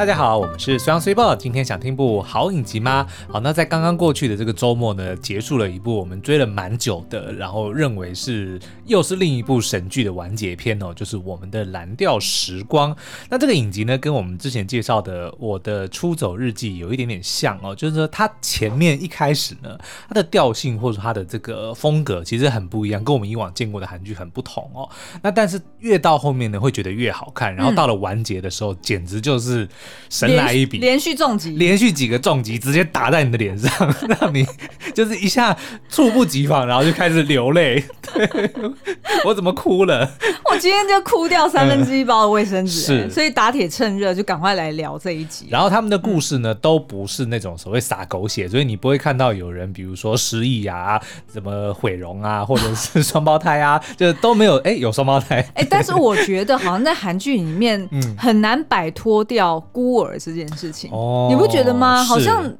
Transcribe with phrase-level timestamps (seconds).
[0.00, 1.36] 大家好，我们是虽阳虽报。
[1.36, 3.06] 今天想听部好影集吗？
[3.28, 12.94] 好，那在刚刚过去的这个周末呢，结束了一部我们追了蛮久的，然后认为是又是另一部神剧的完结篇哦，就是我们的《蓝调时光》。
[13.28, 19.76] 那这个影集呢，跟我们之前介绍的《我的出走日记》有一点点像哦，就是说它前面一开始呢，
[20.08, 24.88] 它的调性或者它的这个风格其实很不一样，跟我们以往见过的韩剧很不同哦。
[25.20, 29.68] 那但是越到后面呢，会觉得越好看，然后到了完结的时候，嗯、简直就是。
[30.08, 34.46] 神来一笔，连续重击，连续几个重击，直接打在你的脸上，让你
[34.94, 35.56] 就是一下
[35.88, 37.82] 猝不及防，然后就开始流泪。
[38.12, 38.50] 对，
[39.24, 40.10] 我怎么哭了？
[40.50, 45.46] 我今天就哭掉三分之一包的卫生纸，欸，是，所以打铁趁热就赶快来聊这一集。
[45.48, 54.56] 然后他们的故事呢，都不是那种所谓撒狗血，所以你不会看到有人比如说失忆啊，怎么毁容啊，或者是双胞胎啊， 就都没有。
[54.58, 55.46] 哎，有双胞胎。
[55.54, 60.90] 哎，但是我觉得好像在韩剧里面， 很难摆脱掉孤儿这件事情。
[60.90, 62.04] 哦，你不觉得吗？
[62.04, 62.54] 好像。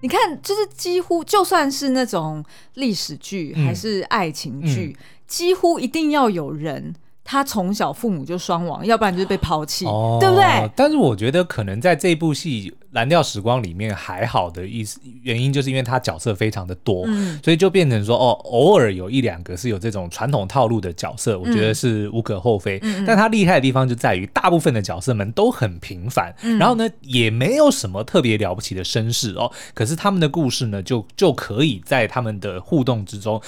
[0.00, 4.96] 你看，就是几乎就算是那种历史剧还是爱情剧，
[5.26, 6.94] 几乎一定要有人。
[7.30, 10.70] 他从小父母就双亡，要不然就是被抛弃，哦、对不对？
[10.74, 22.78] 但是我觉得可能在这部戏《蓝调时光》里面还好的意思原因，就是因为他角色非常的多，嗯、所以就变成说哦，偶尔有一两个是有这种传统套路的角色，我觉得是无可厚非。
[22.82, 29.52] 嗯、但他厉害的地方就在于，大部分的角色们都很平凡，嗯、然后呢，也没有什么特别了不起的身世哦。
[29.74, 33.38] 可是他们的故事呢，就就可以在他们的互动之中。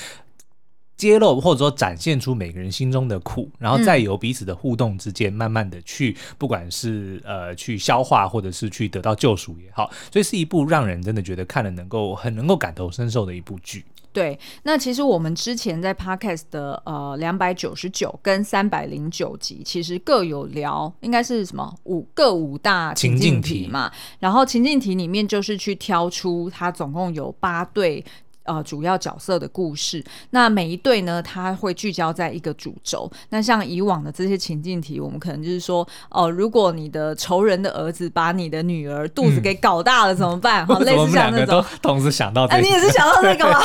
[1.01, 13.83] 揭露或者说展现出每个人心中的苦，然后再由彼此的互动之间，慢慢的去，不管是呃去消化，或者是去得到救赎也好，所以是一部让人真的觉得看了能够很能够感同身受的一部剧。
[14.13, 28.05] 对，那其实我们之前在 Podcast 的呃两百九十九跟三百零九集，其实各有聊，应该是什么五各五大情境题嘛，然后情境题里面就是去挑出它总共有八对。
[28.45, 33.11] 呃，主要角色的故事，那每一对呢，它会聚焦在一个主轴。
[33.29, 40.65] 那像以往的这些情境题，我们可能就是说，哦、呃，如果你的仇人的儿子把你的女儿肚子给搞大了，怎么办？
[40.69, 43.61] 好、嗯，类似像那种，同时想到，哎、啊，你也是想到那个吗？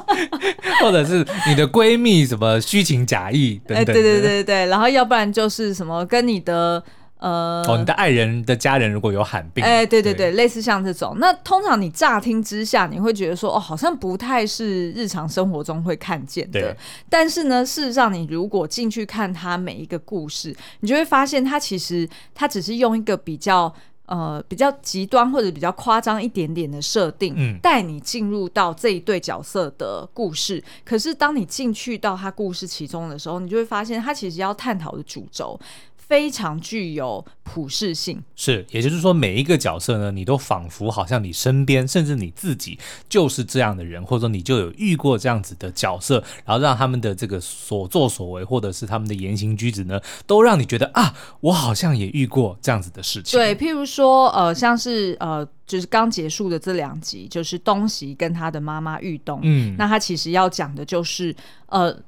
[0.82, 6.82] 或者是你的闺蜜什么虚情假意等等，哎，对对对对，然后要不然就是什么跟你的。
[7.24, 16.60] 呃，哦，你的爱人的家人如果有罕病，哎，对对对，对类似像这种，那通常你乍听之下，你会觉得说，哦，好像不太是日常生活中会看见的。
[16.60, 16.76] 对
[17.08, 23.74] 但是呢，事实上，你如果进去看他每一个故事，你就会发现，他其实他只是用一个比较
[24.04, 30.62] 呃比较极端或者比较夸张一点点的设定，嗯，带你进入到这一对角色的故事。
[30.84, 35.58] 可是当你进去到他故事其中的时候，你就会发现，他其实要探讨的主轴。
[36.06, 42.78] 非常具有普适性，是，也就是说，每一个角色呢，你都仿佛好像你身边，甚至你自己
[43.08, 53.38] 就是这样的人，或者说你就有遇过这样子的角色，然后让他们的这个所作所为，或者是他们的言行举止呢，都让你觉得啊，我好像也遇过这样子的事情。
[53.38, 61.34] 对，譬如说，呃，像是呃，就是刚结束的这两集，就是东西跟他的妈妈玉东，嗯，那他其实要讲的就是
[61.66, 61.98] 呃。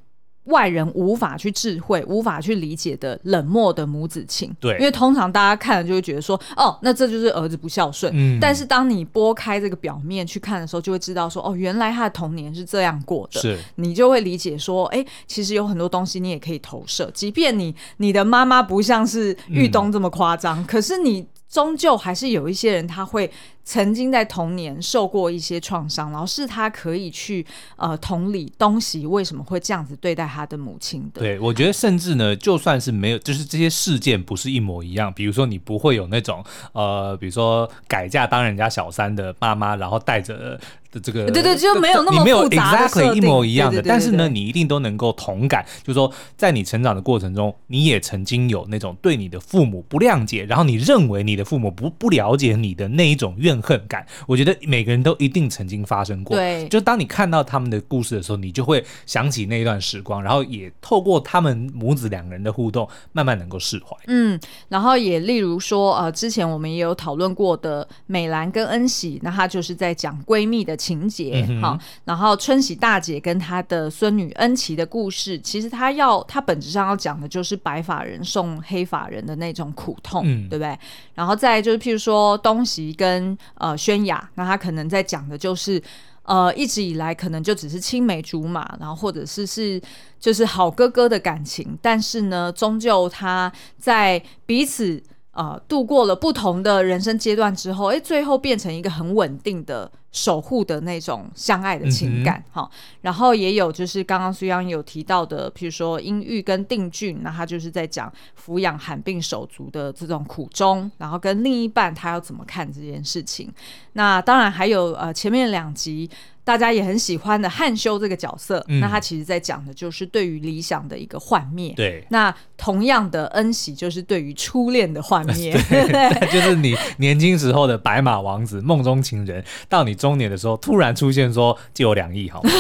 [0.47, 8.13] 外人无法去智慧、无法去理解的冷漠的母子情，对，因为通常大家看了就会觉得说，哦，那这就是儿子不孝顺。
[8.15, 13.41] 嗯，但是当你拨开这个表面去看的时候，就会知道说，哦，原来他的童年是这样过的。
[13.41, 21.27] 是，你就会理解说，哎，其实有很多东西你也可以投射，即便你你的妈妈不像是玉东这么夸张，嗯，可是你。
[21.49, 23.31] 终究还是有一些人，他会
[23.67, 27.45] 曾经在童年受过一些创伤，然后是他可以去
[27.75, 31.21] 呃同理东西为什么会这样子对待他的母亲的。
[31.21, 40.59] 对，我觉得甚至呢，就算是没有，就是这些事件不是一模一样，比如说你不会有那种呃，比如说改嫁当人家小三的爸妈，然后带着。
[41.03, 54.07] 这个对对，就没有那么没有 exactly 一模一样的，但是呢，你一定都能够同感，就是说，在你成长的过程中，你也曾经有那种对你的父母不谅解，然后你认为你的父母不不了解你的那一种怨恨感。
[54.27, 56.37] 我觉得每个人都一定曾经发生过。
[56.37, 63.95] 对，就当你看到他们的故事的时候，你就会想起那一段时光，然后也透过他们母子两个人的互动，慢慢能够释怀。
[64.07, 70.77] 嗯，然后也例如说，呃，之前我们也有讨论过的美兰跟恩喜，那她就是在讲闺蜜的。
[70.87, 80.79] 情节好，然后春喜大姐跟她的孙女恩琪的故事，其实她要她本质上要讲的就是白发人送黑发人的那种苦痛，嗯、对不对？
[81.15, 85.83] 然后再就是譬如说东西跟呃宣雅，那他可能在讲的就是
[86.23, 89.81] 呃一直以来可能就只是青梅竹马，然后或者是是
[90.21, 95.03] 就是好哥哥的感情，但是呢，终究他在彼此。
[95.37, 99.89] 呃度过了不同的人生阶段之后，哎，最后变成一个很稳定的。
[100.13, 102.71] 守护的那种相爱的情感，哈、嗯，
[103.03, 108.11] 然后也有就是刚刚苏央有提到的，譬如说阴郁跟定俊，那他就是在讲
[108.43, 113.53] 抚养罕病手足的这种苦衷，然后跟另一半他要怎么看这件事情。
[113.93, 116.09] 那当然还有呃前面两集。
[116.47, 121.75] 大家也很喜欢的汉修这个角色，嗯、那他其实在讲的就是对于理想的一个幻灭。
[121.75, 125.53] 对，那同样的恩喜就是对于初恋的幻灭。
[125.69, 132.51] 对， 就是你年轻时候的白马王子、梦中情人，到你中年的时候突然出现说借我两亿好吗？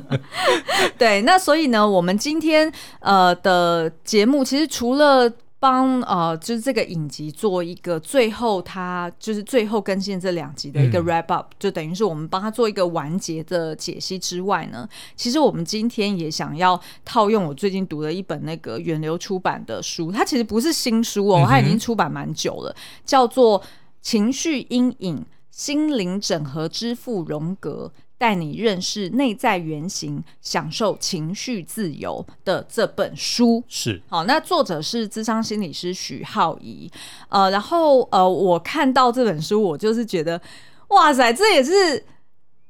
[0.98, 2.70] 对，那所以呢，我们今天
[3.00, 5.32] 呃的节目其实除了。
[5.58, 14.86] 帮呃，就是这个影集做一个最后，它就是最后更新这两集的一个 wrap up，、嗯、就等于是我们帮他做一个完结的解析之外呢，
[15.16, 22.76] 其实我们今天也想要套用我最近读的一本那个远流出版的书，它其实不是新书哦，它已经出版蛮久了，嗯、
[23.06, 23.58] 叫做
[24.02, 27.90] 《情绪阴影：心灵整合之父荣格》。
[28.18, 34.24] 带你认识内在原型，享受情绪自由的这本书是好。
[34.24, 36.90] 那作者是智商心理师许浩怡，
[37.28, 40.40] 呃，然后呃，我看到这本书，我就是觉得，
[40.88, 42.04] 哇塞，这也是。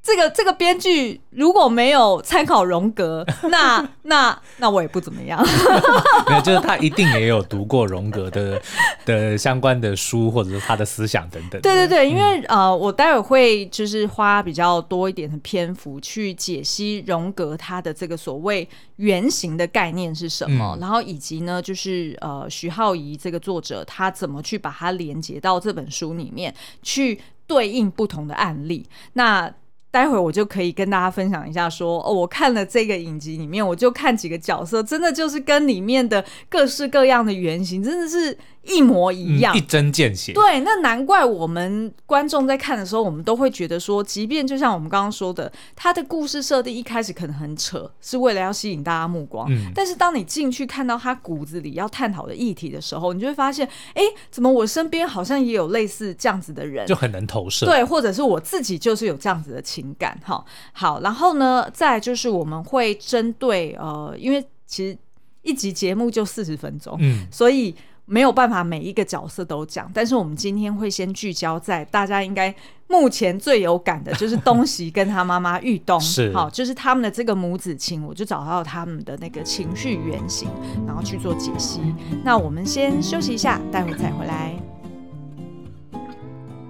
[0.06, 5.44] 这个这个编剧如果没有参考荣格， 那那那我也不怎么样。
[6.30, 8.62] 没有，就是他一定也有读过荣格的
[9.04, 11.60] 的相关的书，或者是他的思想等等。
[11.60, 26.54] 对对对，因为、嗯、呃，我待会会就是花比较多一点的篇幅去解析荣格他的这个所谓原型的概念是什么，嗯、然后以及呢，就是呃，许皓宜这个作者他怎么去把它连接到这本书里面
[26.84, 28.88] 去对应不同的案例。
[29.14, 29.52] 那
[29.96, 38.36] 待会我就可以跟大家分享一下说，说哦，我看了这个影集里面，我就看几个角色，真的就是跟里面的各式各样的原型，真的是。
[38.68, 40.32] 一模一样，嗯、一针见血。
[40.32, 49.46] 对，那难怪我们观众在看的时候，我们都会觉得说，即便就像我们刚刚说的，他的故事设定一开始可能很扯，是为了要吸引大家目光。
[49.50, 53.64] 嗯，但是当你进去看到他骨子里要探讨的议题的时候，你就会发现，
[53.94, 54.02] 哎，
[54.32, 57.66] 怎么我身边好像也有类似这样子的人，就很能投射。
[57.66, 60.18] 对，或者是我自己就是有这样子的情感。
[60.24, 64.96] 哈，好，然后呢，再就是我们会针对呃，因为其实
[65.42, 67.74] 一集节目就四十分钟，嗯，所以。
[68.08, 72.54] 没有办法每一个角色都讲，但是我们今天会先聚焦在大家应该
[72.86, 80.48] 目前最有感的，就是东西跟他妈妈玉东， 是好，就是他们的这个母子情，我就找到他们的那个情绪原型，
[80.86, 81.80] 然后去做解析。
[82.22, 84.54] 那我们先休息一下，待会再回来。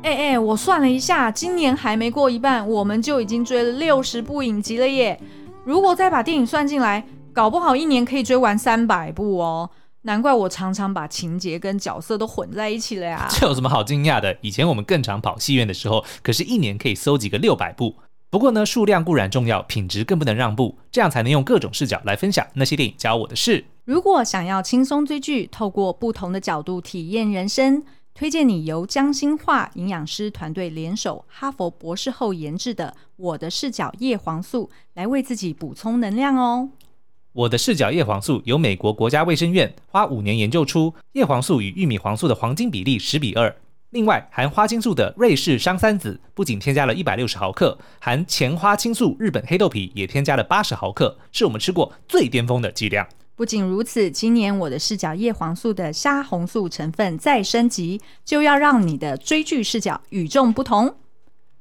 [0.07, 5.21] 哎哎，我算了一下，今年还没过一半，我们就已经追了六十部影集了耶！
[5.65, 9.69] 如果再把电影算进来，搞不好一年可以追完三百部哦。
[10.03, 13.27] 难怪我常常把情节跟角色都混在一起了呀！
[13.35, 14.37] 这有什么好惊讶的？
[14.43, 17.97] 以前我们更常跑戏院的时候，可是一年可以搜集个六百部。
[18.31, 23.65] 不过呢，数量固然重要，品质更不能让步，这样才能用各种视角来分享那些电影教我的事。
[23.85, 27.83] 如果想要轻松追剧，透过不同的角度体验人生，
[28.17, 36.71] 推荐你由江心化营养师团队联手哈佛博士后研制的《我的视角叶黄素》，来为自己补充能量哦。
[37.35, 43.55] 我的视角叶黄素由美国国家卫生院花五年研究出，叶黄素与玉米黄素的黄金比例十比二。
[43.91, 53.07] 另外，含花青素的瑞士商三子不仅添加了一百六十毫克，含前花青素日本黑豆皮也添加了八十毫克，是我们吃过最巅峰的剂量。
[53.37, 60.95] 不仅如此，今年我的视角叶黄素的虾红素成分再升级，就要让你的追剧视角与众不同。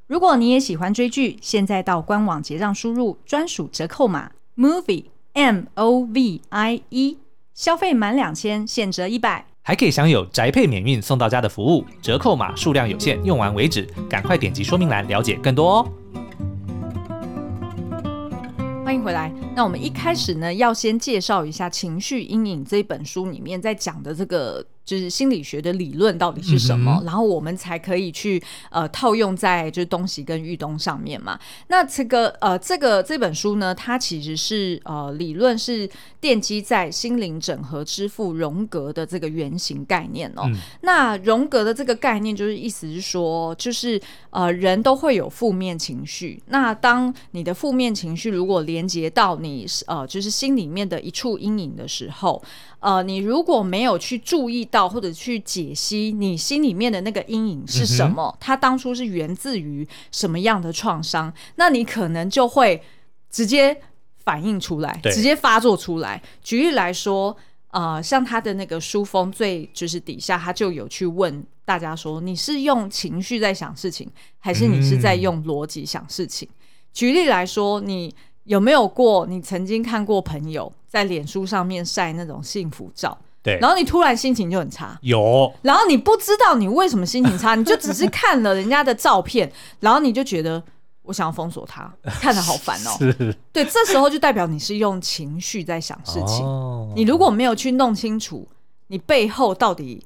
[0.08, 5.06] 如果你也喜欢追剧，现在到官网结账输入专属折扣码 movie。
[5.34, 7.18] M O V I E，
[7.54, 15.90] 消费满两千现折一百，还可以享有宅配免运送到家的服务，折扣码数量有限，用完为止，赶快点击说明栏了解更多哦。
[18.86, 19.30] 欢迎回来。
[19.56, 24.66] 那我们一开始呢，要先介绍一下《情绪阴影》这本书里面在讲的这个。
[24.86, 31.40] 就是心理学的理论到底是什么，嗯、然后我们才可以去呃套用在就是东西跟玉东上面嘛。
[31.70, 35.90] 那这个呃这个这本书呢，它其实是呃理论是
[36.22, 40.44] 奠基在心灵整合之父荣格的这个原型概念哦。
[40.46, 46.40] 嗯、那荣格的这个概念就是意思是说，就是呃人都会有负面情绪。
[46.50, 52.42] 那当你的负面情绪如果连接到你呃就是心里面的一处阴影的时候。
[52.80, 62.80] 呃，你如果没有去注意到或者去解析你心里面的那个阴影是什么，嗯、它当初是源自于什么样的创伤，那你可能就会
[63.32, 63.76] 直接
[64.24, 66.22] 反映出来，直接发作出来。
[66.44, 67.36] 举例来说，
[67.72, 76.48] 呃，像他的那个书封最就是底下，他就有去问大家说，你是用情绪在想事情，还是你是在用逻辑想事情？
[76.52, 76.56] 嗯、
[76.94, 78.14] 举例来说，你
[78.46, 83.16] 有没有过你曾经看过朋友在脸书上面晒那种幸福照？
[83.44, 90.64] 对，然后你突然心情就很差，有，然后你不知道你为什么心情差， 你就只是看了人家的照片，然后你就觉得。
[91.08, 92.90] 我想要封锁他， 看得好烦哦。
[92.98, 93.14] 是，
[93.54, 96.44] 对，这时候就代表你是用情绪在想事情。
[96.44, 98.48] 哦，你如果没有去弄清楚，
[98.88, 100.04] 你背后到底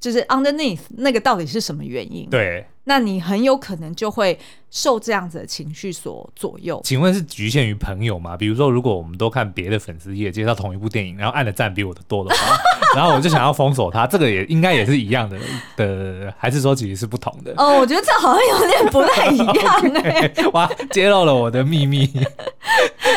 [0.00, 2.28] 就是 underneath 那个到底是什么原因？
[2.28, 2.66] 对。
[2.84, 4.38] 那你很有可能就会
[4.70, 6.80] 受这样子的情绪所左右。
[6.84, 8.36] 请问是局限于朋友吗？
[8.36, 12.56] 比如说，如果我们都看别的粉丝页介绍同一部电影，然后按的赞比我的多的话，
[12.94, 15.38] 然后我就想要封锁他，这个也应该也是一样的
[15.76, 17.54] 的，还是说其实是不同的？
[17.56, 20.46] 哦，我觉得这好像有点不太一样 哎、欸。
[20.52, 22.10] 哇，揭露了我的秘密。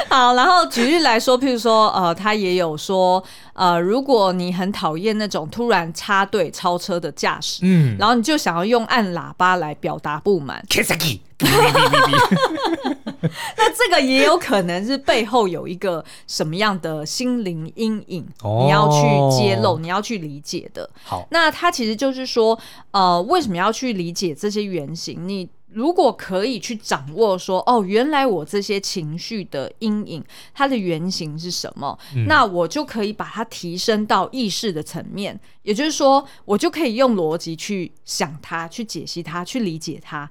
[0.10, 3.22] 好，然后举例来说，譬如说，呃，他也有说，
[3.54, 9.57] 呃，如果你很讨厌那种突然插队超车的驾驶，嗯，然后你就想要用按喇叭。
[9.58, 10.64] 来表达不满，
[13.58, 18.98] 那这个也有可能是背后有一个什么样的心灵阴影，你要去
[19.38, 20.90] 揭露，你要去理解的。
[21.04, 22.58] 好，那他其实就是说，
[22.92, 25.28] 呃，为什么要去理解这些原型？
[25.28, 25.48] 你
[25.78, 31.96] 如果可以去掌握说，哦，原来我这些情绪的阴影，它的原型是什么？
[32.16, 40.28] 嗯，那我就可以把它提升到意识的层面，也就是说，我就可以用逻辑去想它，去解析它，去理解它。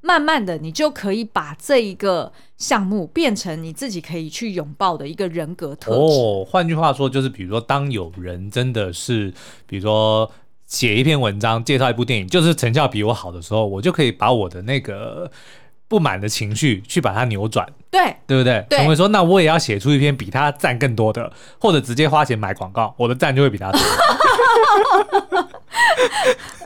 [0.00, 5.98] 慢慢的，你就可以把这一个项目变成你自己可以去拥抱的一个人格特质。
[5.98, 9.34] 哦，换句话说，就是比如说，当有人真的是，
[9.66, 10.30] 比如说
[10.66, 15.30] 写一篇文章介绍一部电影，就是成效比我好的时候，我就可以把我的那个
[15.88, 18.64] 不满的情绪去把它扭转，对，对不对？
[18.68, 18.78] 对。
[18.78, 23.80] 成为说，那我也要写出一篇比他赞更多的，或者直接花钱买广告，我的赞就会比他多。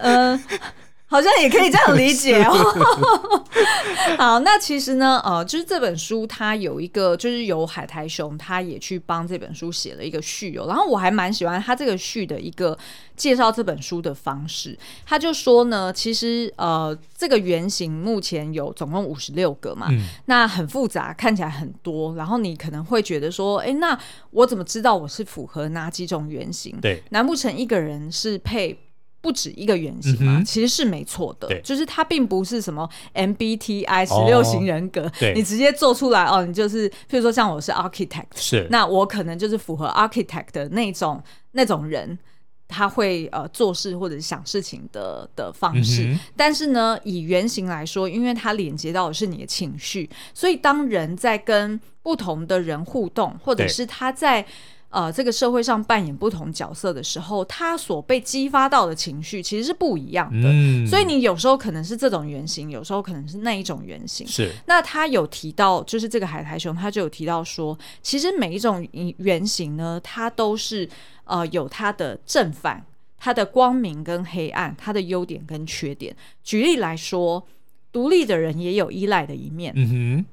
[0.00, 0.42] 嗯。
[1.10, 2.54] 好像也可以这样理解哦。
[4.16, 10.66] 好，那其实呢，呃，就是这本书它有一个，就是由海苔熊他也去帮这本书写了一个序哦。
[10.68, 12.76] 然后我还蛮喜欢他这个序的一个
[13.16, 14.78] 介绍这本书的方式。
[15.04, 22.14] 他就说呢，其实呃，这个原型目前有总共五十六个嘛，嗯，那很复杂，看起来很多。
[22.14, 23.98] 然后你可能会觉得说，哎，那
[24.30, 26.78] 我怎么知道我是符合哪几种原型？
[26.80, 28.78] 对，难不成一个人是配？
[29.22, 31.60] 不止一个原型嘛，嗯、其实是没错的。
[31.60, 41.22] 就是它并不是什么 MBTI 十六型人格，哦，你直接做出来哦，你就是，譬如说像我是 Architect，是，那我可能就是符合 Architect 的那种
[41.52, 42.18] 那种人，
[42.66, 46.18] 他会呃做事或者是想事情的的方式，嗯。
[46.34, 54.46] 但是呢，以原型来说，因为它连接到的是你的情绪，所以当人在跟不同的人互动，或者是他在。
[54.90, 60.48] 呃，这个社会上扮演不同角色的时候，他所被激发到的情绪其实是不一样的。
[60.50, 64.26] 嗯，所以你有时候可能是这种原型，有时候可能是那一种原型。
[64.26, 64.50] 是。
[64.66, 68.84] 那他有提到，就是这个海苔熊，他就有提到说，其实每一种
[69.18, 70.88] 原型呢，它都是
[71.24, 72.84] 呃有它的正反，
[73.16, 76.16] 它的光明跟黑暗，它的优点跟缺点。
[76.42, 77.46] 举例来说，
[77.92, 79.72] 独立的人也有依赖的一面。
[79.76, 80.26] 嗯哼。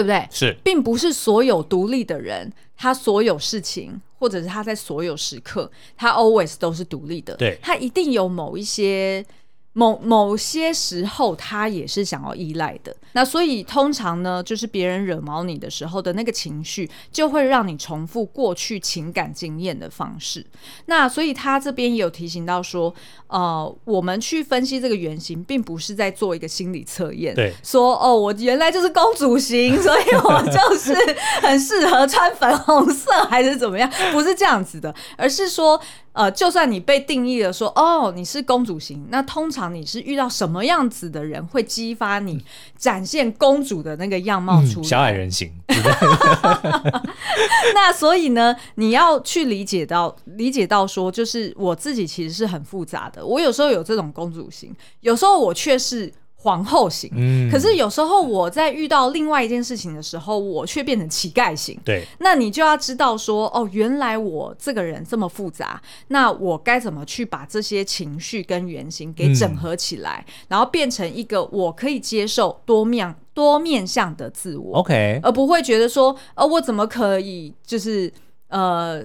[0.00, 0.28] 对不对？
[0.30, 7.34] 是，并不是所有独立的人，他所有事情，或者是他在所有时刻，他 always 都是独立的。
[7.36, 9.24] 对，他一定有某一些。
[9.72, 12.94] 某某些时候，他也是想要依赖的。
[13.12, 20.44] 那所以通常呢，就是别人惹毛你的时候的那个情绪，就会让你重复过去情感经验的方式。
[20.86, 22.92] 那所以他这边也有提醒到说，
[23.28, 30.94] 呃，我们去分析这个原型，并不是在做一个心理测验，对，说哦，我原来就是公主型， 所以我就是
[31.42, 33.90] 很适合穿粉红色，还是怎么样？
[34.12, 35.80] 不是这样子的，而是说。
[36.12, 42.42] 呃，就算你被定义了说，哦，你是公主型，那通常你是遇到什么样子的人会激发你
[42.76, 44.80] 展现公主的那个样貌出来？
[44.80, 45.52] 嗯、小矮人型。
[47.74, 53.24] 那所以呢，你要去理解到，理解到说，就是我自己其实是很复杂的。
[53.24, 56.12] 我有时候有这种公主型，有时候我却是。
[56.42, 61.78] 皇后型，嗯，可是有时候我在遇到另外一件事情的时候，我却变成乞丐型。
[61.84, 78.10] 对，那你就要知道说，哦，原来我这个人这么复杂，那我该怎么去把这些情绪跟原型给整合起来，嗯，然后变成一个我可以接受多面多面向的自我？OK，而不会觉得说，呃，我怎么可以就是
[78.48, 79.04] 呃，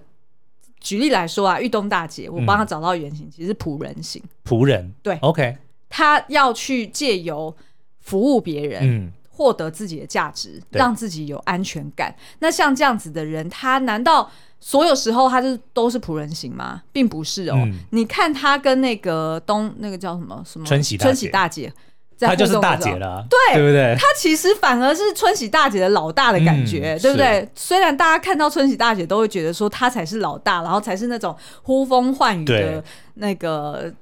[0.80, 5.58] 举例来说啊，玉东大姐，我帮她找到原型，嗯，其实是仆人型，仆人，对，OK。
[5.90, 7.56] 他要去借由
[8.00, 12.16] 服务别人，嗯，获得自己的价值，让自己有安全感。
[12.40, 16.82] 那像这样子的人，他难道所有时候他是都是仆人型吗？
[16.92, 17.56] 并不是哦。
[17.58, 21.72] 嗯、你看他跟那个东那个叫什么什么春喜春喜大姐，
[22.20, 23.94] 她就是大姐了，对对不对？
[24.00, 27.48] 她其实反而是春喜大姐的老大的感觉，嗯、对不对？
[27.54, 32.82] 虽然大家看到春喜大姐都会觉得说她才是老大，然后才是那种呼风唤雨的
[33.16, 33.94] 那个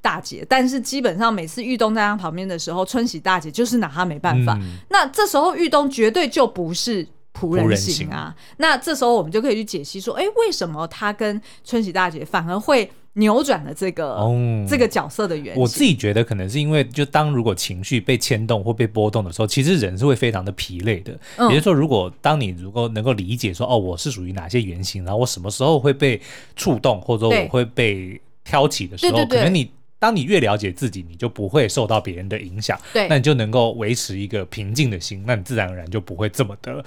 [0.00, 4.58] 大姐，但是基本上每次玉东在他旁边的时候，春喜大姐就是拿她没办法。
[4.60, 7.06] 嗯、那这时候玉东绝对就不是。
[7.38, 14.34] 仆人型啊，那这时候我们就可以去解析说，哎，为什么他跟春喜大姐反而会扭转了这个、哦、
[14.68, 15.62] 这个角色的原因？
[15.62, 21.16] 我自己觉得可能是因为，就当如果情绪被牵动或被波动的时候，其实人是会非常的疲累的。
[21.36, 26.20] 嗯、也就是说，如果当你如果能够理解说，哦，我是属于哪些原型，然后我什么时候会被
[26.56, 36.82] 触动，或者说我会被挑起的时候，对对对对，可能你当你越了解自己，你就不会受到别人的影响，对，那你就能够维持一个平静的心，那你自然而然就不会这么的。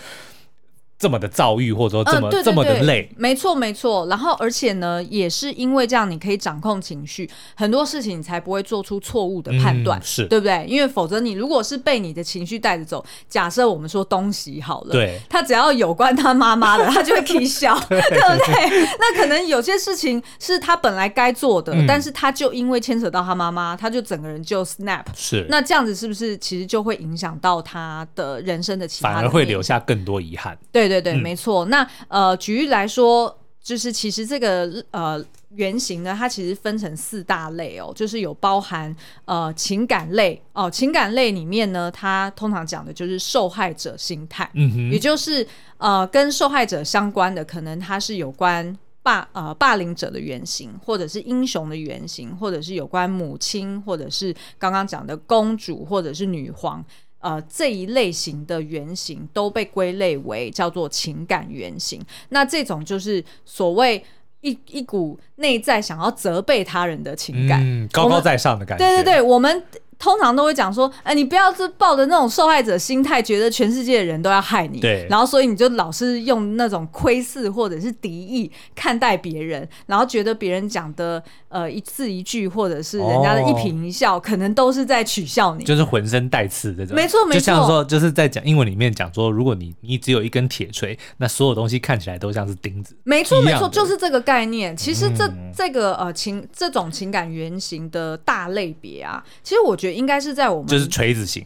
[1.02, 4.06] 这么的遭遇，或者说这么、这么的累，没错没错。
[4.06, 10.64] 然后，而且呢，也是因为这样，你可以掌控情绪，很多事情你才不会做出错误的判断，嗯、是对不对？
[10.68, 18.88] 因为否则你如果是被你的情绪带着走，假设我们说东西好了，对，他只要有关他妈妈的，他就会啼 笑， 对不对？
[19.00, 25.48] 那可能有些事情是他本来该做的，嗯、但是他就因为牵扯到他妈妈，他就整个人就 snap，是。
[25.50, 30.56] 那这样子是不是其实就会影响到他的人生的其他的，反而会留下更多遗憾？
[30.72, 30.91] 对。
[31.00, 31.66] 对对，没错。
[31.66, 38.94] 那呃，举例来说，就是其实这个呃原型呢，它其实分成四大类哦，就是有包含
[39.26, 45.46] 呃情感类哦，情感类里面呢，它通常讲的就是受害者心态，嗯哼，也就是
[45.78, 56.84] 呃跟受害者相关的，可能它是有关霸呃霸凌者的原型，或者是英雄的原型，或者是有关母亲，或者是刚刚讲的公主，或者是女皇。
[57.22, 62.02] 呃，这一类型的原型都被归类为叫做情感原型。
[62.30, 64.04] 那这种就是所谓
[64.42, 68.86] 一一股内在想要责备他人的情感，嗯，高高在上的感觉。
[68.86, 69.64] 对对对，我们。
[70.02, 86.96] 通常都会讲说，哎，你不要是抱着那种受害者心态，觉得全世界的人都要害你，对，然后所以你就老是用那种窥视或者是敌意看待别人，然后觉得别人讲的呃一字一句或者是人家的一颦一笑，哦、可能都是在取笑你，就是浑身带刺这种。
[86.96, 92.96] 没错没错，就像说就是在讲英文里面讲说，如果你你只有一根铁锤，那所有东西看起来都像是钉子。
[93.04, 94.76] 没错没错，就是这个概念。
[94.76, 99.91] 其实这、嗯、这个呃情这种情感原型的大类别啊，其实我觉得。
[99.94, 101.46] 应该是在我们就是锤子型，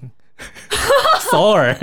[1.31, 1.73] 首尔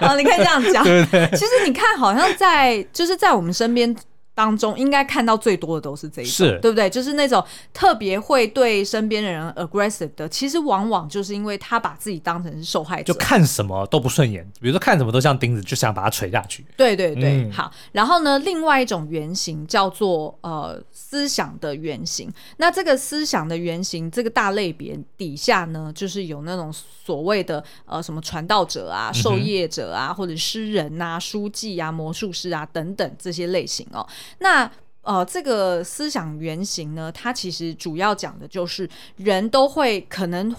[0.00, 0.82] 哦，你可以这样讲。
[0.84, 3.94] 对对对，其实你看，好像在就是在我们身边。
[4.34, 6.88] 当中应该看到最多的都是这一种，是对不对？
[6.88, 16.64] 就是那种特别会对身边的人 aggressive 的，其实往往就是因为他把自己当成是受害者，就看什么都不顺眼，比如说看什么都像钉子，就想把它锤下去。
[16.76, 17.70] 对对对，嗯、好。
[17.92, 22.32] 然后呢，另外一种原型叫做呃思想的原型。
[22.56, 34.06] 那这个思想的原型这个大类别底下呢，就是有那种所谓的呃什么传道者啊、授业者啊，嗯、或者诗人啊、书记啊、魔术师啊等等这些类型哦。
[34.38, 34.70] 那
[35.02, 40.54] 呃，这个思想原型呢，它其实主要讲的就是人都会可能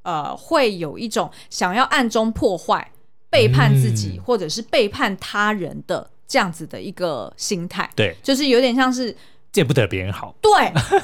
[0.00, 2.90] 呃会有一种想要暗中破坏、
[3.28, 7.90] 背叛自己、嗯、或者是背叛他人的这样子的一个心态。
[7.94, 9.14] 对，就是有点像是
[9.52, 10.34] 见不得别人好。
[10.40, 10.50] 对，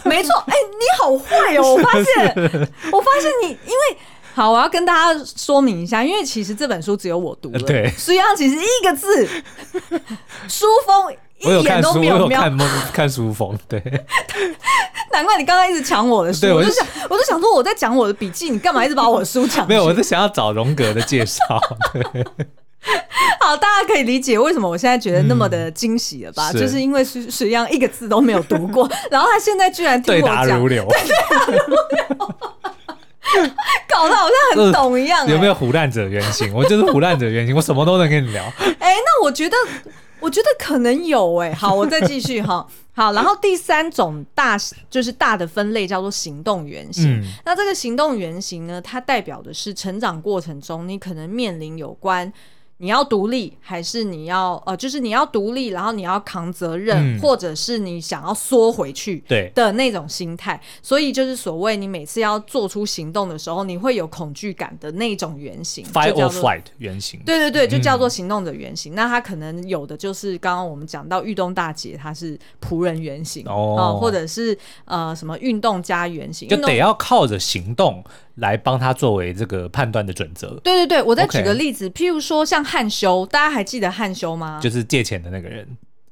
[0.09, 0.35] 没错。
[0.47, 1.75] 哎、欸，你好坏哦！
[1.75, 2.35] 我发现，
[2.91, 3.99] 我发现你，因为
[4.33, 7.59] 好，我要跟大家说明一下，因为其实这本书只有我读了。
[7.61, 9.29] 对，实际上其实一个字，
[10.49, 11.15] 书封。
[11.45, 12.59] 我有看书，我有看
[12.93, 13.83] 看书封，对。
[15.11, 19.67] 难怪你刚刚一直抢我的书，对我就想，我就想说我在讲我的笔记，你干嘛一直把我的书抢？
[19.69, 21.41] 没有，我是想要找荣格的介绍。
[23.41, 26.51] 好，大家可以理解为什么我现在觉得那么的惊喜了吧？
[26.51, 32.35] 嗯、是就是因为实实际上一个字都没有读过，然后他现在居然听我讲，对答如流，对答如流，
[33.89, 35.33] 搞得好像很懂一样、欸。
[35.33, 36.53] 有没有胡烂者原型？
[36.55, 38.45] 我就是胡烂者原型，我什么都能跟你聊。
[38.79, 39.57] 哎、欸，那我觉得。
[40.21, 42.67] 我觉得可能有哎、欸，好，我再继续哈。
[42.93, 44.57] 好，然后第三种大
[44.91, 47.21] 就是大的分类叫做行动原型。
[47.21, 52.33] 嗯、那这个行动原型呢，它代表的是成长过程中你可能面临有关。
[52.81, 60.61] 你要独立，还是你要呃，就是你要独立，然后你要扛责任，嗯、或者是你想要缩回去的那种心态。
[60.81, 67.21] 所以就是所谓你每次要做出行动的时候，你会有恐惧感的那种原型，fight or flight 原型。
[67.27, 68.95] 对对对，就叫做行动的原型。
[68.95, 78.05] 嗯、那他可能有的就是刚刚我们讲到玉东大姐，她是仆人原型哦、呃，或者是呃什么运动家原型，就得要靠着行动。
[78.39, 80.49] 来帮他作为这个判断的准则。
[80.65, 84.59] 对对对，我再举个例子譬如说像汉修，大家还记得汉修吗？
[84.63, 85.67] 就是借钱的那个人。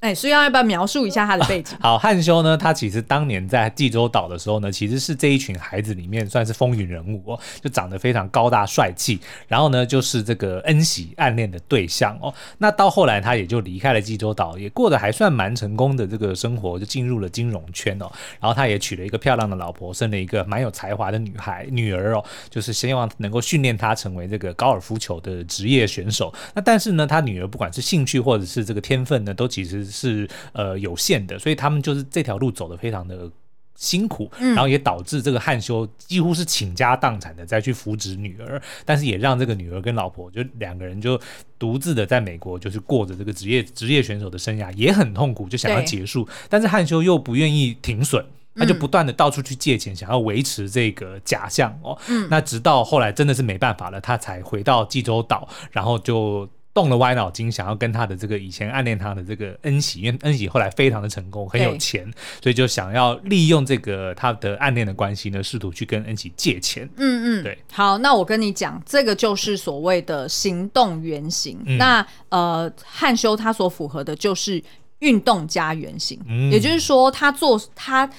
[0.06, 1.76] 哎，所以要不要描述一下他的背景？
[1.82, 12.32] 好，汉修呢，他其实当年在济州岛的时候呢，其实是这一群孩子里面算是风云人物哦，就长得非常高大帅气，然后呢，就是这个恩喜暗恋的对象哦。
[12.58, 18.06] 那到后来他也就离开了济州岛，也过得还算蛮成功的这个生活，就进入了金融圈哦。
[18.40, 26.32] 然后他也娶了一个漂亮的老婆，生了一个蛮有才华的女孩女儿哦，就是希望能够训练他成为这个高尔夫球的职业选手。
[26.54, 33.30] 那但是呢，他女儿不管是兴趣或者是这个天分呢，都其实是呃有限的，所以他们就是这条路走的非常的
[33.74, 41.18] 辛苦，然后也导致这个汉修几乎是倾家荡产的再去扶植女儿，但是也让这个女儿跟老婆就两个人就
[41.58, 51.98] 独自的在美国就是过着这个职业职业选手的生涯，也很痛苦，就想要结束，但是汉修又不愿意停损，他就不断的到处去借钱，想要维持这个假象哦。
[52.30, 56.48] 那直到后来真的是没办法了，他才回到济州岛，然后就。
[56.76, 62.06] 动了歪脑筋，想要跟他的这个以前暗恋他的这个恩喜，因为恩喜后来非常的成功，很有钱，
[62.42, 66.86] 所以就想要利用这个他的暗恋的关系呢，试图去跟恩喜借钱。
[66.98, 67.56] 嗯嗯，对。
[67.72, 71.58] 好，那我跟你讲，这个就是所谓的行动原型。
[71.64, 74.62] 嗯、那呃，汉修他所符合的就是
[74.98, 78.10] 运动加原型，嗯、也就是说，他做他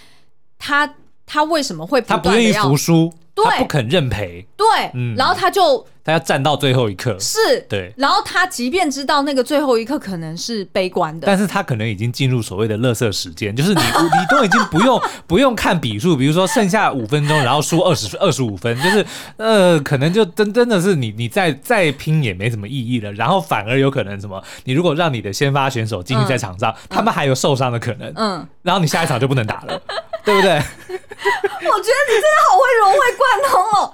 [0.58, 0.92] 他
[1.28, 4.66] 他为什么会不他不愿意服输，对他不肯认赔，对，
[4.96, 5.86] 嗯、然后他就。
[6.08, 7.38] 他要站到最后一刻，是。
[7.68, 7.94] 对。
[7.98, 23.12] 然后他即便知道那个最后一刻可能是悲观的，但是他可能已经进入所谓的垃圾时间，就是你 你都已经不用不用看比数，比如说剩下五分钟，然后输二十二十五分，就是呃，可能就真真的是你你再再拼也没什么意义了。
[23.12, 29.82] 然后反而有可能什么，你如果让你的先发选手进去在场上，嗯、他们还有受伤的可能，嗯，然后你下一场就不能打了，
[30.28, 30.52] 对不对？
[30.60, 33.94] 我觉得你真的好会融会贯通哦，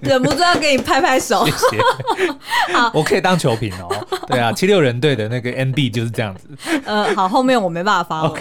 [0.00, 1.44] 忍不住要给你拍拍手。
[1.46, 2.72] 谢谢。
[2.74, 4.06] 好，我可以当球评哦。
[4.26, 6.48] 对啊，七六人队的那个 NB 就是这样子。
[6.86, 8.34] 呃，好，后面我没办法发了。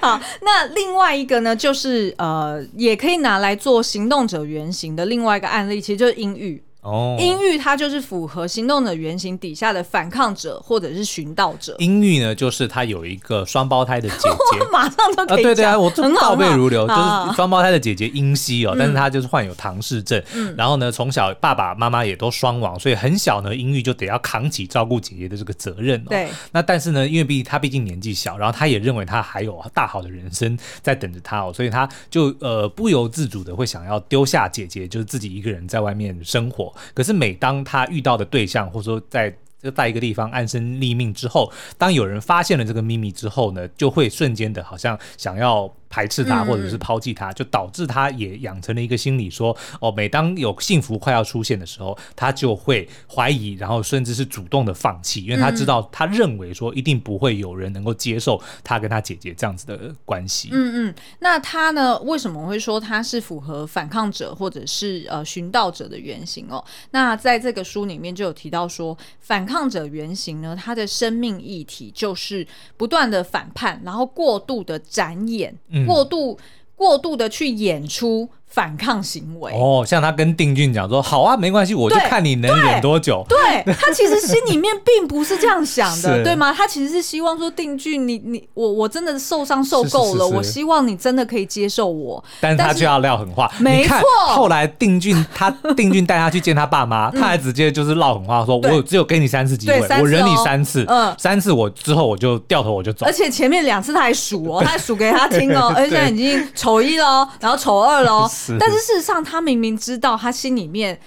[0.00, 6.60] 好，那另外一个呢，就是呃，也可以拿来做行动者原型的另外一个案例，其实就是阴郁。
[6.82, 11.76] 哦，阴郁它就是符合行动的原型底下的反抗者或者是寻道者。
[11.78, 14.16] 阴郁呢，就是他有一个双胞胎的姐
[14.52, 26.08] 姐， 马上就可以、啊、对对啊，我倒背如流，就是双胞胎的姐姐英熙哦，嗯、但是她就是患有唐氏症，嗯、然后呢，从小爸爸妈妈也都双亡，所以很小呢，阴郁就得要扛起照顾姐姐的这个责任哦。
[26.08, 36.69] 对，那但是呢，因为毕竟他毕竟年纪小，然后他也认为他还有大好的人生在等着他哦，所以他就呃不由自主的会想要丢下姐姐，就是自己一个人在外面生活。
[36.94, 45.72] 可是每当他遇到的对象，或者说在这在一个地方安身立命之后，当有人发现了这个秘密之后呢，就会瞬间的好像想要。
[45.90, 60.48] 排斥他，或者是抛弃他，嗯、就导致他也养成了一个心理，说哦，每当有幸福快要出现的时候，他就会怀疑，然后甚至是主动的放弃，因为他知道，他认为说一定不会有人能够接受他跟他姐姐这样子的关系。
[60.52, 66.64] 嗯嗯，那他呢，为什么会说他是符合反抗者或者是呃寻道者的原型哦？
[66.92, 75.52] 那在这个书里面就有提到说，反抗者原型呢，他的生命议题就是不断的反叛，然后过度的展演。
[75.68, 76.38] 嗯过度、
[76.74, 78.30] 过度的去演出。
[78.50, 86.52] 反抗行为哦，像他跟定俊讲说：“好啊，没关系，我就看你能忍多久。”对，对他其实心里面并不是这样想的， 是对吗？
[86.52, 92.22] 他其实是希望说定俊，你你我我真的受伤受够了，是是是是我希望你真的可以接受我。
[92.40, 93.96] 但是他却要撂狠话，没错。
[94.28, 103.06] 后来定俊他定俊带他去见他爸妈， 他还直接就是撂狠话，说我只有给你三次机会，我忍你三次，嗯，三次我之后我就掉头我就走。
[103.06, 108.02] 而且前面两次他还数哦，他还数给他听哦， 而且现在已经丑一了，然后丑二
[108.48, 108.58] 了。
[108.58, 111.00] 但是事实上，他明明知道，他心里面。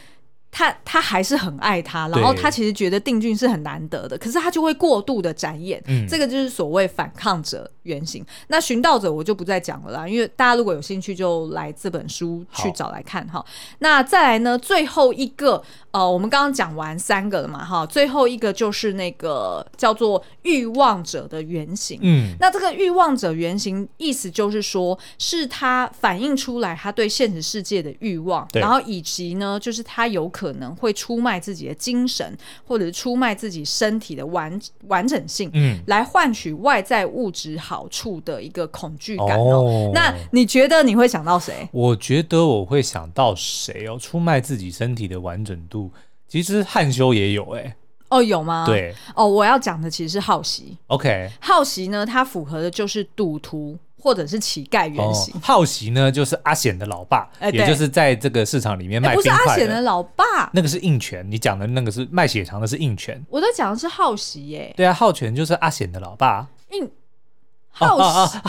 [0.56, 8.24] 他他还是很爱他，然后他其实觉得定俊是很难得的，可是他就会过度的展演，嗯、这个就是所谓反抗者原型。
[8.50, 13.40] 那寻道者我就不再讲了啦，因为大家如果有兴趣就来这本书去找来看哈。
[13.40, 13.46] 好
[13.80, 21.98] 那再来呢，最后一个呃，我们刚刚讲完三个了嘛哈，最后一个就是那个叫做欲望者的原型。
[22.04, 30.44] 嗯，那这个欲望者原型意思就是说，是他反映出来他对现实世界的欲望，然后以及呢，就是他有可。
[30.44, 39.64] 可能会出卖自己的精神，或者是出卖自己身体的完完整性，嗯，来换取外在物质好处的一个恐惧感哦。
[39.64, 41.66] 哦，那你觉得你会想到谁？
[41.72, 43.98] 我觉得我会想到谁哦？
[43.98, 45.83] 出卖自己身体的完整度，
[46.34, 47.76] 其实汉修也有哎、欸。
[48.10, 48.64] 哦，有吗？
[48.66, 48.92] 对。
[49.14, 50.76] 哦，我要讲的其实是好奇。
[50.88, 53.78] OK，好奇呢，它符合的就是赌徒。
[54.02, 59.16] 或者是乞丐原型，好习呢，就是阿显的老爸，也就是在这个市场里面卖。
[59.16, 61.26] 不是阿显的老爸，那个是硬权。
[61.32, 63.24] 你讲的那个是卖血肠的，是硬权。
[63.30, 64.74] 我在讲的是好奇耶。
[64.76, 66.46] 对啊，好权就是阿显的老爸。
[66.72, 66.92] 应
[67.70, 68.40] 浩喜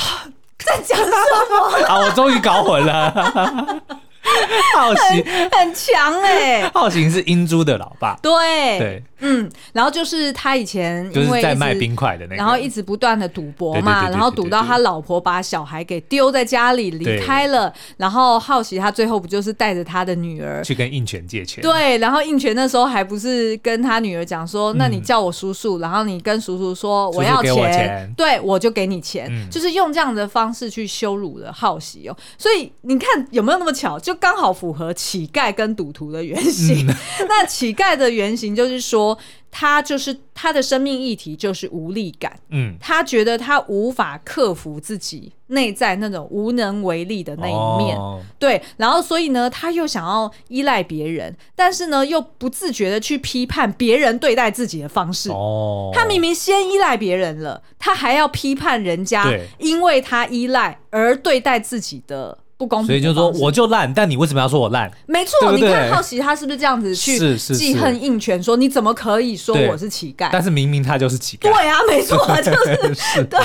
[0.59, 1.87] 在讲什么？
[1.87, 3.81] 啊，我终于搞混了。
[4.77, 8.19] 浩喜很强哎、欸，浩行是英珠的老爸。
[8.23, 8.79] 对。
[8.79, 9.03] 对。
[9.21, 21.63] 嗯，然后就是他以前因为就是在卖冰块的那个，然后一直不断的赌博嘛，然后赌到他老婆把小孩给丢在家里离开了，然后浩喜他最后不就是带着他的女儿去跟应泉借钱？
[21.63, 32.17] 对，然后应泉那时候还不是跟他女儿讲说，嗯、那你叫我叔叔，然后你跟叔叔说我要钱，对，我就给你钱，嗯、就是用这样的方式去羞辱了浩喜哦。
[32.37, 36.87] 所以你看有没有那么巧，就刚好符合乞丐跟赌徒的原型。
[36.89, 36.95] 嗯、
[37.29, 39.19] 那乞丐的原型就是说。
[39.57, 59.25] 他就是他的生命议题就是无力感，嗯，他觉得他无法克服自己内在那种无能为力的那一面，哦、对，然后所以呢，他又想要依赖别人，但是呢，又不自觉的去批判别人对待自己的方式，哦，他明明先依赖别人了，他还要批判人家，
[59.59, 62.39] 因为他依赖而对待自己的。
[62.57, 64.91] 不公平，所以就说我就烂，但你为什么要说我烂？
[65.07, 68.43] 没错，你看好奇他是不是这样子去记恨应权？
[68.43, 70.29] 说你怎么可以说我是乞丐？
[70.33, 71.43] 但是明明他就是乞丐。
[71.43, 73.39] 对啊，没错， 就是，是对。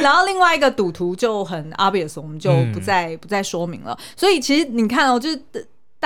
[0.00, 3.96] 然后另外一个赌徒就很 obvious，我们就不再、嗯、不再说明了。
[4.16, 5.40] 所以其实你看哦，就是。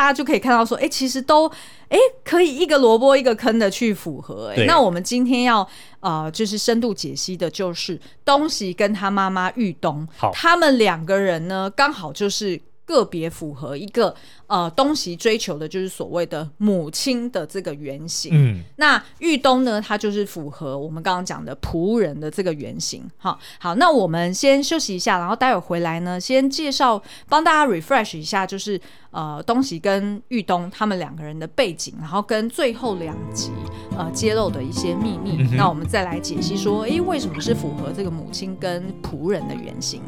[0.01, 1.47] 大家就可以看到说，哎、欸，其实都，
[1.91, 4.63] 哎、欸，可以一个萝卜一个坑的去符合、欸。
[4.63, 5.69] 哎，那我们今天要
[6.01, 12.59] 呃，就是深度解析的，就是东西跟他妈妈玉东，好，他们两个人呢，刚好就是。
[12.91, 14.13] 个别符合一个
[14.49, 18.33] 呃东西追求的，就是所谓的母亲的这个原型。
[18.35, 23.09] 嗯，那玉东呢，他就是符合我们刚刚讲的仆人的这个原型。
[23.17, 28.81] 好，好，那我们先休息一下，然后待会回来呢，先介绍帮大家 refresh 一下，就是
[29.13, 33.53] 呃东西跟玉东他们两个人的背景，然后跟最后两集
[33.97, 35.37] 呃揭露的一些秘密。
[35.39, 40.03] 嗯、那我们再来解析说，诶，为什么是符合这个母亲跟仆人的原型？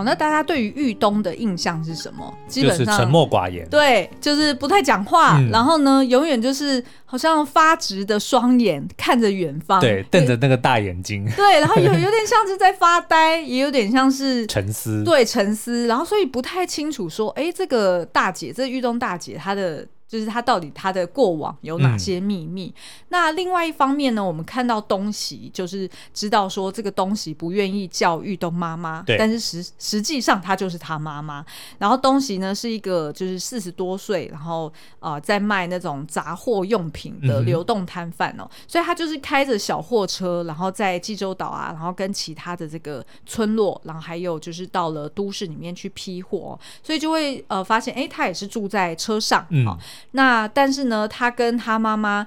[0.00, 2.32] 好，那大家对于玉东的印象是什么？
[2.48, 5.36] 基本上沉默寡言，对，就是不太讲话。
[5.38, 15.86] 嗯、然后呢，永远就是好像发直的双眼看着远方，对，瞪着那个大眼睛，对，然后有有点像是在发呆，也有点像是 沉思，对，沉思。
[15.86, 19.86] 然后所以不太清楚说，哎，这个大姐，这个玉东大姐，她的。
[20.10, 22.66] 就是他到底他的过往有哪些秘密？
[22.66, 22.74] 嗯、
[23.10, 31.46] 那另外一方面呢，我们看到东西就是知道说这个东西不愿意叫玉东妈妈，但是实实际上他就是他妈妈。
[31.78, 34.66] 然后东西呢是一个就是四十多岁，然后
[34.98, 49.46] 啊、呃、在卖那种杂货用品的流动摊贩哦，嗯、所以他就是开着小货车，然后在济州岛啊，然后跟其他的这个村落，然后还有就是到了都市里面去批货，所以就会呃发现，哎，他也是住在车上啊。
[49.50, 49.78] 嗯
[50.12, 52.26] 那但是呢，他跟他妈妈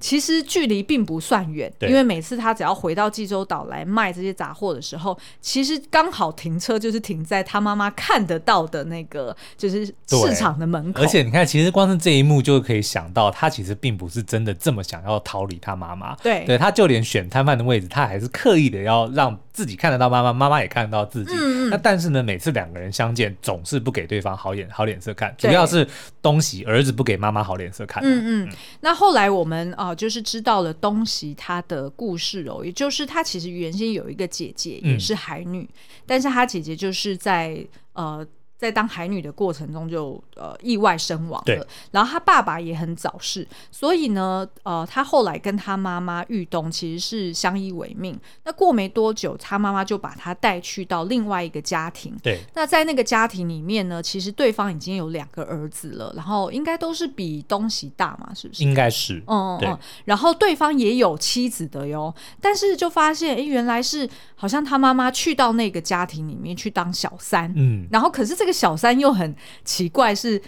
[0.00, 11.02] 其实距离并不算远，对因为每次他只要回到济州岛来卖这些杂货的时候，其实刚好停车就是停在他妈妈看得到的那个就是市场的门口。
[11.02, 16.14] 而且你看，其实光是这一幕就可以想到，他其实并不是真的这么想要逃离他妈妈。
[16.16, 19.38] 对，对，他就连选摊贩的位置，他还是刻意的要让。
[19.54, 21.32] 自己看得到妈妈，妈妈也看得到自己。
[21.32, 25.32] 嗯、那但是呢，每次两个人相见，总是不给对方好眼好脸色看。
[25.38, 25.86] 主要是
[26.20, 28.02] 东西儿子不给妈妈好脸色看。
[28.02, 28.48] 嗯嗯。
[28.48, 35.68] 嗯，那后来我们啊、呃，就是知道了东西他的故事哦，也就是他其实原先有一个姐姐，也是海女，嗯、
[36.06, 38.26] 但是他姐姐就是在呃。
[38.56, 48.18] 在当海女的过程中就呃意外身亡了，对然后他爸爸也很早逝，所以呢呃他后来跟他妈妈玉东其实是相依为命。
[48.44, 52.16] 那过没多久，他妈妈就把他带去到另外一个家庭。
[52.22, 58.62] 对，那在那个家庭里面呢，其实对方已经有两个儿子了，然后应该都是比东西大嘛，是不是？
[58.62, 59.78] 应该是，嗯嗯。
[60.04, 68.52] 然后对方也有妻子的哟，但是就发现哎，原来是好像他妈妈去到那个家庭里面去当小三，嗯，然后可是这个。
[68.52, 70.40] 小三又很奇怪，是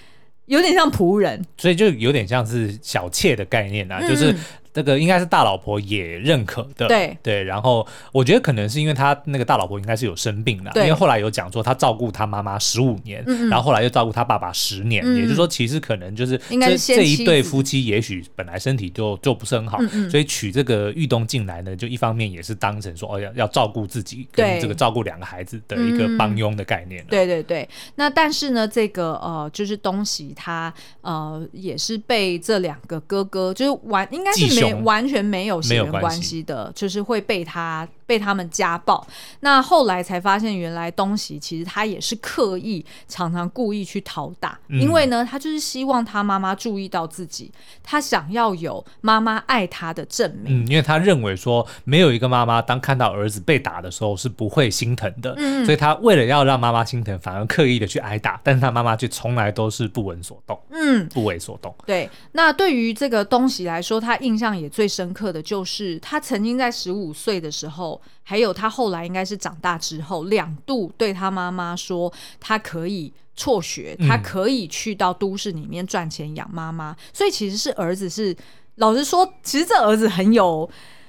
[0.46, 4.34] 有点像仆人，所以就有点像是小妾的概念啊，嗯、就是。
[4.76, 7.42] 这个应该是大老婆也认可的，对对。
[7.42, 19.78] 然后我觉得可能是因为他那个大老婆应该是有生病的，因为后来有讲说他照顾他妈妈十五年，嗯嗯然后后来又照顾他爸爸十年，也就是说其实可能就是这这一对夫妻也许本来身体就就不是很好，
[20.10, 27.02] 所以娶这个玉东进来呢，就一方面也是当成说哦要要照顾自己跟这个照顾两个孩子的一个帮佣的概念。
[27.08, 27.66] 对对对。
[27.94, 34.65] 那但是呢，这个呃就是东西他呃也是被这两个哥哥就是完应该是没。
[34.74, 39.06] 完全没有血缘关系的，就是会被他被他们家暴。
[39.40, 47.50] 那后来才发现，原来东西其实他也是刻意常常故意去讨打，嗯、因为呢，他就是希望他妈妈注意到自己，
[47.82, 50.64] 他想要有妈妈爱他的证明。
[50.64, 61.74] 嗯，因为他认为说，没有一个妈妈当看到儿子被打的时候是不会心疼的，嗯，所以他为了要让妈妈心疼，反而刻意的去挨打，但是他妈妈却从来都是不闻所动，嗯，不为所动。
[61.84, 67.95] 对，那对于这个东西来说，他印象也最深刻的就是他曾经在十五岁的时候。
[68.22, 76.90] 还有他后来应该是长大之后，两度对他妈妈说，他可以辍学，他可以去到都市里面赚钱养妈妈。
[76.90, 78.36] 嗯、所以其实是儿子是，
[78.76, 80.68] 老实说，其实这儿子很有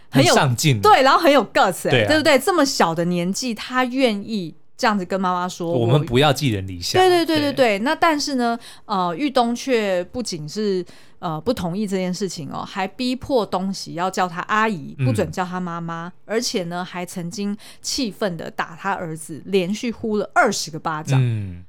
[0.09, 2.37] 很有上进，对，然后很有 guts，对，啊、对不对？
[2.37, 6.99] 这么小的年纪，他愿意这样子跟妈妈说，我们不要寄人篱下。
[6.99, 7.53] 对对对对对。
[7.53, 10.85] 对那但是呢，呃，玉东却不仅是。
[11.19, 21.19] 呃，不同意这件事情哦，还逼迫东西要叫他阿姨，不准叫他妈妈，嗯、而且呢，还曾经气愤的打他儿子，连续呼了二十个巴掌。
[21.21, 21.65] 嗯，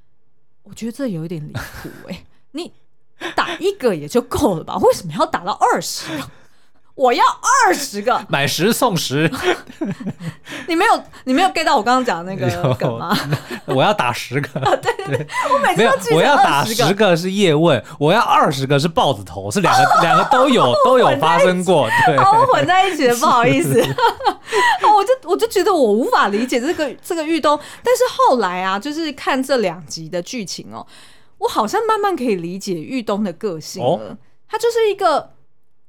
[0.65, 2.73] 我觉得这有一点离谱哎， 你
[3.35, 4.77] 打一个也就够了吧？
[4.77, 6.31] 为什么要打到二十个？
[6.99, 9.31] 我要二十个，买十送十。
[10.67, 13.17] 你没有，你没有 get 到我刚刚讲的那个梗吗？
[13.67, 14.61] 我要打十个。
[14.83, 23.79] 对对对，我每次都记得我要打十个是叶问，我要二十个是豹子头，是两个 两个都有都有发生过，对， 我混在一起的，不好意思。
[23.79, 30.85] 我就我就觉得我无法理解这个这个玉东，但是后来啊，就是看这两集的剧情哦，
[31.39, 34.19] 我好像慢慢可以理解玉东的个性了。
[34.49, 35.38] 他就是一个。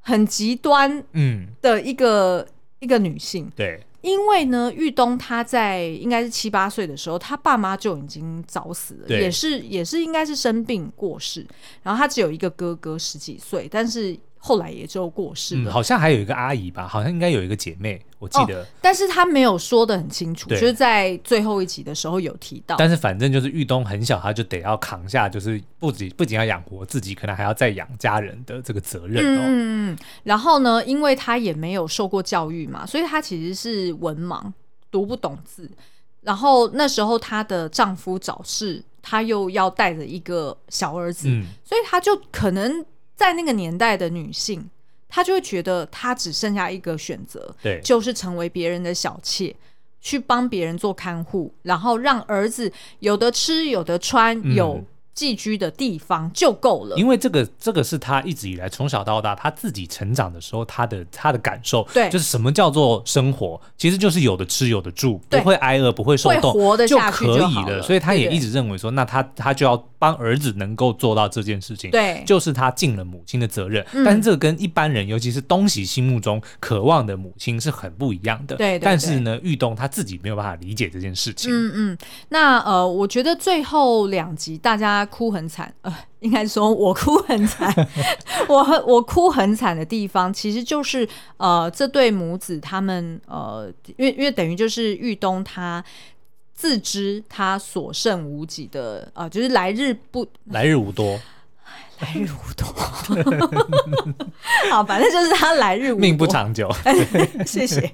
[0.01, 2.47] 很极端，嗯，的一个、嗯、
[2.79, 9.21] 一个女性，对，因为呢，玉东她在应该是七八岁的时候，她爸妈就已经早死了，对。
[9.21, 11.45] 也是也是应该是生病过世，
[11.83, 14.17] 然后她只有一个哥哥十几岁，但是。
[14.41, 18.61] 后来也就过世了，嗯，好像还有一个阿姨吧，好像应该有一个姐妹，我记得。
[18.61, 22.77] 哦，但是她没有说的很清楚，就是在最后一集的时候有提到。
[22.77, 29.41] 但是反正就是玉东很小，他就得要扛下，就是不仅不仅要养活自己，可能还要再养家人的这个责任哦。
[29.45, 34.41] 嗯，然后呢，因为他也没有受过教育嘛，所以他其实是文盲，
[34.89, 35.69] 读不懂字。
[36.21, 42.85] 然后那时候她的丈夫早逝，她又要带着一个小儿子，嗯，所以她就可能。
[43.19, 44.69] 在那个年代的女性，
[45.09, 49.53] 她就会觉得她只剩下一个选择，对，就是成为别人的小妾，
[49.99, 54.83] 去帮别人做看护，然后让儿子有的吃，有的穿，嗯、有。
[55.11, 67.81] 寄居的地方就够了，因为这个这个是他一直以来从小到大他自己成长的时候他的他的感受，对，就是什么叫做生活，其实就是有的吃有的住，不会挨饿不会受冻，活得下去就可以了。
[67.81, 73.85] 所以他也一直认为说，那他他就要帮儿子能够做到这件事情，对，就是他尽了母亲的责任。
[74.03, 78.55] 但是这个跟一般人，尤其是东西心目中渴望的母亲是很不一样的。
[78.55, 81.51] 对，但是呢，玉东他自己没有办法理解这件事情。
[81.53, 81.97] 嗯嗯，
[82.29, 85.05] 那呃，我觉得最后两集大家。
[85.09, 87.73] 哭很惨， 呃，应该说我哭很惨，
[88.47, 95.83] 我很我哭很惨的地方，其实就是呃，这对母子他们呃，因为因为等于就是玉东他
[96.59, 101.17] 自知他所剩无几的呃，就是来日不来日无多。
[102.01, 102.67] 来日无多，
[104.71, 106.69] 好，反正就是他来日无多，命不长久。
[107.45, 107.89] 谢谢。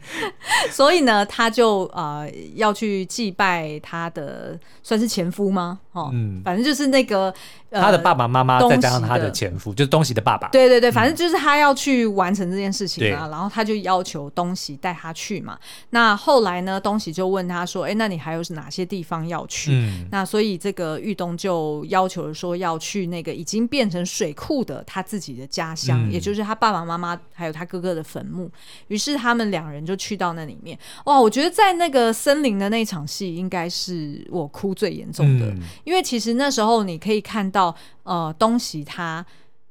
[0.72, 5.80] 所以呢，他就呃要去祭拜他的，算是前夫吗？
[5.96, 7.34] 哦，嗯，反正就是那个。
[7.72, 10.48] 他的爸爸妈妈再加上他的前夫，就是东西的爸爸。
[10.48, 15.60] 对对对，反正就是他要去完成这件事情啊，然后他就要求东西带他去嘛。
[15.90, 28.50] 那后来呢，东西就问他说：“哎，那你还有是哪些地方要去？”那所以这个玉东就要求说要去那个已经变成水库的他自己的家乡，也就是他爸爸妈妈还有他哥哥的坟墓。
[28.88, 30.80] 于是他们两人就去到那里面。
[31.06, 35.54] 哇，我觉得在那个森林的那场戏，应该是我哭最严重的，
[35.86, 37.74] 因为其实那时候你可以看到。
[38.08, 39.26] 呃，东西他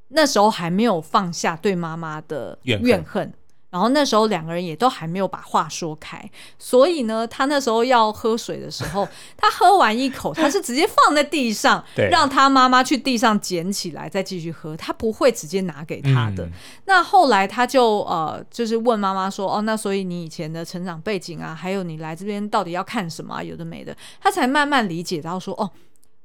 [0.09, 3.35] 那时候还没有放下对妈妈的怨恨，怨恨，
[3.71, 16.45] 然后那时候两个人也都还没有把话说开，所以呢，他那时候要喝水的时候，他喝完一口，他是直接放在地上， 让他妈妈去地上捡起来再继续喝，他不会直接拿给他的。
[16.45, 16.53] 嗯、
[16.87, 23.43] 那后来他就呃，就是问妈妈说：“哦，那所以你以前的成长背景啊，还有你来这边到底要看什么啊？
[23.43, 25.71] 有的没的。”他才慢慢理解到说：“哦，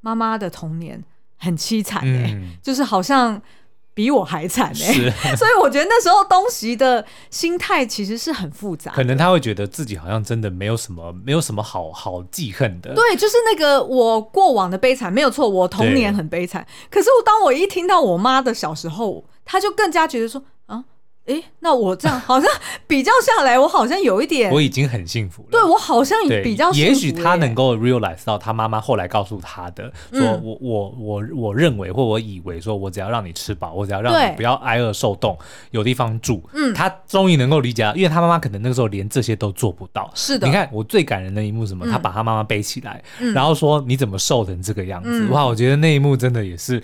[0.02, 1.04] 妈妈的童年。”
[1.42, 3.42] 很凄惨哎，嗯、就是好像
[3.94, 12.94] 比我还惨 所以我觉得那时候东西的心态其实是很复杂，可能他会觉得自己好像真的没有什么，没有什么好好记恨的。
[12.94, 16.68] 对，就是那个我过往的悲惨没有错，我童年很悲惨。
[16.92, 20.59] 可是我当我一听到我妈的小时候，他就更加觉得说啊，
[21.30, 22.50] 哎，那我这样好像
[22.88, 25.50] 比较下来，我好像有一点，我已经很幸福了。
[25.52, 26.90] 对，我好像比较幸福。
[26.90, 35.38] 也许他能够 realize 到他妈妈后来告诉他的，说我我我我认为或我以为，说我只要让你吃饱，我只要让你不要挨饿受冻，
[35.72, 36.42] 有地方住。
[36.54, 40.10] 嗯，他终于能够理解了，因为他妈妈可能那个时候连这些都做不到。
[40.16, 41.86] 是的，你看我最感人的一幕是什么？
[41.92, 43.04] 他把他妈妈背起来，
[43.36, 45.28] 然后说你怎么瘦成这个样子？
[45.28, 46.82] 哇，我觉得那一幕真的也是。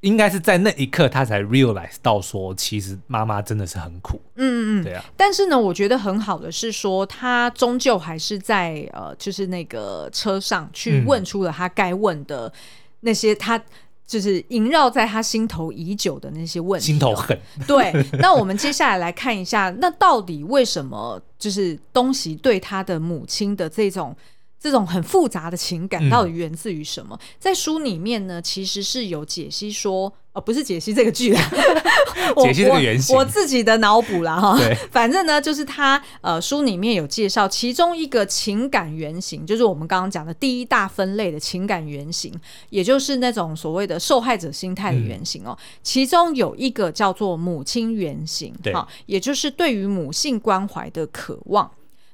[0.00, 4.20] 应该是在那一刻，他才 realize 到说，其实妈妈真的是很苦。
[4.36, 5.04] 嗯嗯嗯，对啊。
[5.16, 12.52] 但是呢，我觉得很好的是说，他终究还是在呃，就是那个车上去问出了他该问的
[13.00, 13.60] 那些，他
[14.06, 16.86] 就是萦绕在他心头已久的那些问题。
[16.86, 17.36] 心头狠。
[17.66, 17.92] 对。
[18.20, 24.16] 那我们接下来来看一下，那到底为什么就是东西对他的母亲的这种。
[24.60, 27.16] 这种很复杂的情感到底源自于什么？
[27.20, 31.32] 嗯、在书里面呢，其实是有解析说，呃，不是解析这个剧，
[32.42, 34.58] 解析这个原型，我，我自己的脑补啦哈。
[34.90, 42.34] 反正呢，就是他呃书里面有介绍，其中一个情感原型，就是我们刚刚讲的第一大分类的情感原型，
[42.70, 45.56] 也就是那种所谓的受害者心态的原型哦。
[45.60, 48.74] 嗯、其中有一个叫做母亲原型，对，
[49.06, 51.70] 也就是对于母性关怀的渴望。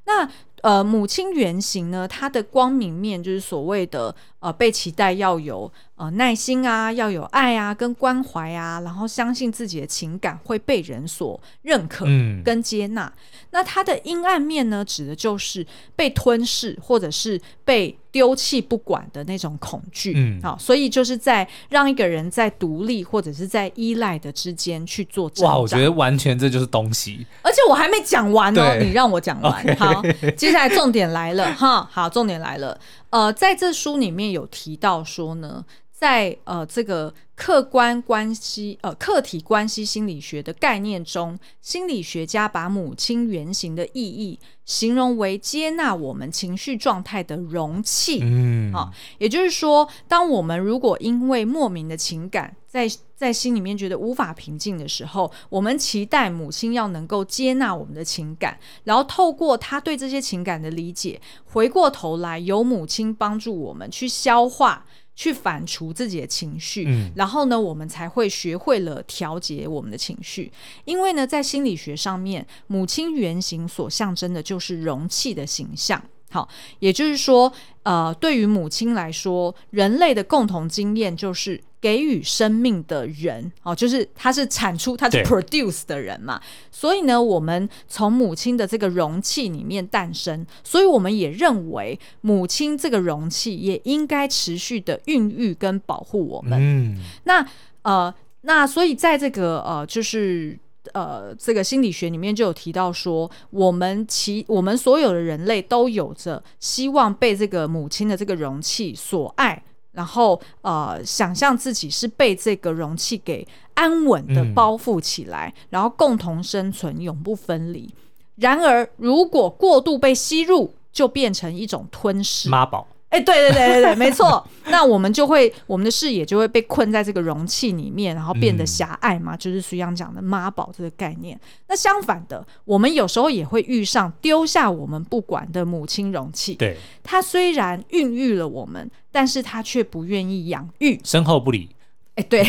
[0.06, 0.28] 那
[0.64, 12.04] 呃，母亲原型呢，它的光明面就是所谓的呃，被期待要有呃耐心啊，要有爱啊，跟关怀啊，然后相信自己的情感会被人所认可
[12.44, 13.06] 跟接纳。
[13.06, 13.12] 嗯、
[13.52, 15.66] 那它的阴暗面呢，指的就是
[15.96, 20.12] 被吞噬或者是被丢弃不管的那种恐惧。
[20.14, 25.32] 嗯，好，所以就是在让一个人在独立或者是在依赖的之间去做。
[25.38, 27.26] 哇，我觉得完全这就是东西。
[27.40, 29.76] 而且我还没讲完哦，你让我讲完。
[29.78, 30.02] 好，
[30.36, 32.78] 接下来重点来了哈，好，重点来了。
[33.14, 48.18] 呃，在这书里面有提到说呢，在呃这个客观关系呃客体关系心理学的概念中，心理学家把母亲原型的意义形容为接纳我们情绪状态的容器。
[48.20, 64.84] 嗯，啊，也就是说，当我们如果因为莫名的情感在在心里面觉得无法平静的时候，我们期待母亲要能够接纳我们的情感，然后透过她对这些情感的理解，回过头来由母亲帮助我们去消化、
[65.14, 70.52] 去反刍自己的情绪，嗯，然后呢，我们才会学会了调节我们的情绪。
[70.84, 76.02] 因为呢，在心理学上面，母亲原型所象征的就是容器的形象。
[76.34, 76.48] 好，
[76.80, 77.52] 也就是说，
[77.84, 86.40] 呃，对于母亲来说，人类的共同经验就是给予生命的人，哦，就是他是产出，他是 produce 的人嘛。
[86.72, 96.58] 所以呢，我们从母亲的这个容器里面诞生，所以我们也认为母亲这个容器也应该持续的孕育跟保护我们。
[96.60, 97.46] 嗯，那
[97.82, 100.58] 呃，那所以在这个呃，就是。
[100.94, 117.92] 呃，这个心理学里面就有提到说，我们其我们所有的人类都有着希望被这个母亲的这个容器所爱，然后呃，想象自己是被这个容器给安稳的包覆起来，嗯、然后共同生存，永不分离。
[118.36, 122.48] 然而，如果过度被吸入，就变成一种吞噬。
[122.48, 122.86] 妈宝。
[123.14, 124.44] 哎，对对对对对，没错。
[124.66, 131.38] 那我们就会，我们的视野就会被困在这个容器里面，然后变得狭隘嘛，嗯、就是徐阳讲的妈宝这个概念。
[131.68, 136.56] 那相反的，我们有时候也会遇上丢下我们不管的母亲容器。
[136.56, 141.70] 对，它虽然孕育了我们，但是它却不愿意养育，身后不理。
[142.16, 142.44] 哎，欸、对，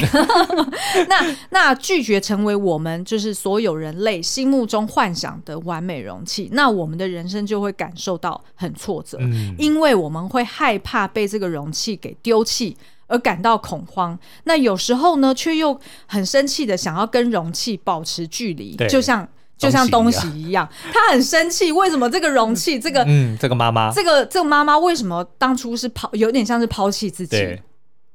[1.10, 14.18] 那那拒绝成为我们就是所有人类心目中幻想的完美容器，那我们的人生就会感受到很挫折，嗯、因为我们会害怕被这个容器给丢弃而感到恐慌。
[14.44, 27.60] 那有时候呢，却又很生气的想要跟容器保持距离，就像就像东西一样，他很生气，为什么这个容器，这个嗯，这个妈妈，这个这个妈妈为什么当初是抛，有点像是抛弃自己。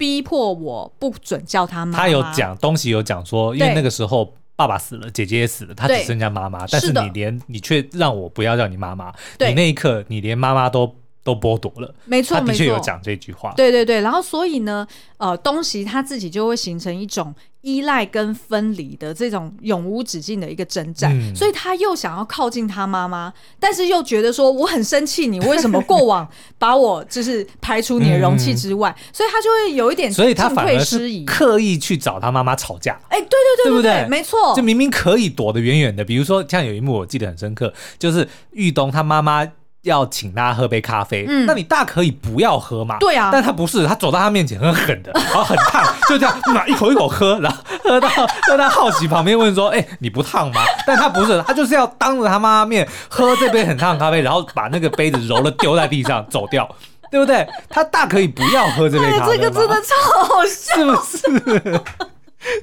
[0.01, 1.99] 逼迫我不准叫他妈妈。
[1.99, 6.67] 他有讲东西，有讲说，因为那个时候爸爸死了，姐姐也死了，他只剩下妈妈。
[6.69, 10.97] 但是你连你却让我不要叫你妈妈，你那一刻你连妈妈都
[11.35, 11.95] 都剥夺了。
[12.05, 13.53] 没错，他的确有讲这句话。
[13.57, 14.87] 对对对，然后所以呢，
[15.19, 17.35] 呃，东西他自己就会形成一种。
[17.63, 26.27] 依赖跟分离的这种永无止境的一个征战，嗯、所以他又想要靠近他妈妈，但是又觉得说我很生气，你为什么过往
[26.59, 28.89] 把我就是排除你的容器之外？
[28.89, 32.99] 嗯、所以他就会有一点，所以他反而是刻意去找他妈妈吵架。
[33.11, 34.09] 哎，对对对，对不对？
[34.09, 39.47] 没错，就明明可以躲得远远的，比如说像有一幕我记得很深刻，就是玉东他妈妈。
[39.83, 42.97] 要请他喝杯咖啡，嗯，那你大可以不要喝嘛。
[43.01, 48.09] 对啊，但他不是，他走到他面前很狠的，然后很烫， 就这样，拿一口一口喝，然后喝到
[48.47, 56.69] 喝到好奇旁边问说：“哎、欸，你不烫吗？”但他不是，他就是要当着他妈妈面喝这杯很烫的咖啡，然后把那个杯子揉了丢在地上走掉，
[57.11, 57.47] 对不对？
[57.69, 61.81] 他大可以不要喝这杯咖啡，这个真的超好笑，是不是？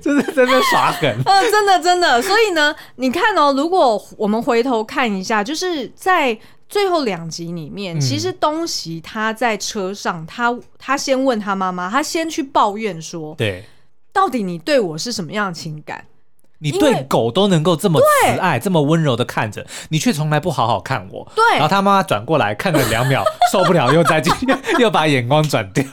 [0.02, 2.22] 这 是真的耍狠，嗯， 真的真的。
[2.22, 6.38] 所以呢，你看哦，如果我们回头看一下，就是在。
[6.70, 13.64] 最后两集里面，其实东西他在车上，他他先问他妈妈，他先去抱怨说：“对，
[14.12, 16.04] 到底你对我是什么样的情感？
[16.60, 24.34] 你对狗都能够这么慈爱，这么温柔的看着，你却从来不好好看我。”对，然后他妈妈转过来看了两秒，受不了，又再进，
[24.78, 25.86] 又把眼光转掉。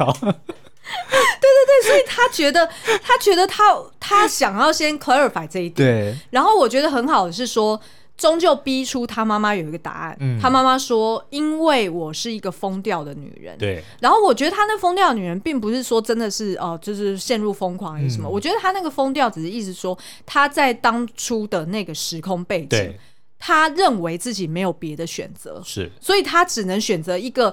[1.40, 2.68] 对对对，所以他觉得，
[3.02, 3.64] 他觉得他
[3.98, 5.88] 他想要先 clarify 这一点。
[5.88, 7.80] 对，然后我觉得很好的是说。
[8.16, 10.16] 终究逼出他妈妈有一个答案。
[10.20, 13.82] 嗯，他妈妈说：“因为我是一个疯掉的女人。”对。
[14.00, 18.28] 然后我觉得他那疯掉的女人，并不是说真的是哦、呃，就是陷入疯狂还是什么。
[18.28, 22.94] 嗯、我觉得他那个疯掉，只是意思说他在当初的那个时空背景，
[23.36, 27.52] 他认为自己没有别的选择，是，所以他只能选择一个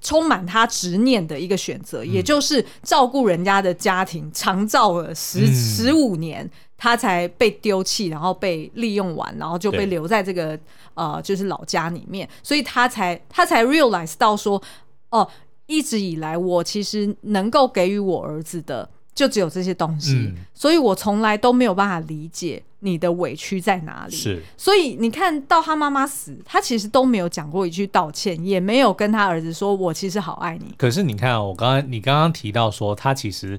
[0.00, 6.50] 充满他执念的一个选择，嗯、也就是照顾人家的家庭，长照了十十五年。
[6.78, 10.58] 他才被丢弃，然后被利用完，然后就被留在这个
[10.92, 14.62] 呃，就是老家里面，所以他才他才 realize 到说，
[15.08, 15.26] 哦，
[15.64, 18.86] 一直以来我其实能够给予我儿子的
[19.16, 24.14] 就只有这些东西，嗯、所以我从来都没有办法理解你的委屈在哪里。
[24.14, 30.72] 是，所以你看到他妈妈死，他其实都没有讲过一句道歉，也没有跟他儿子说我其实好爱你。
[30.78, 33.58] 可是你看、哦，我刚刚你刚刚提到说他其实。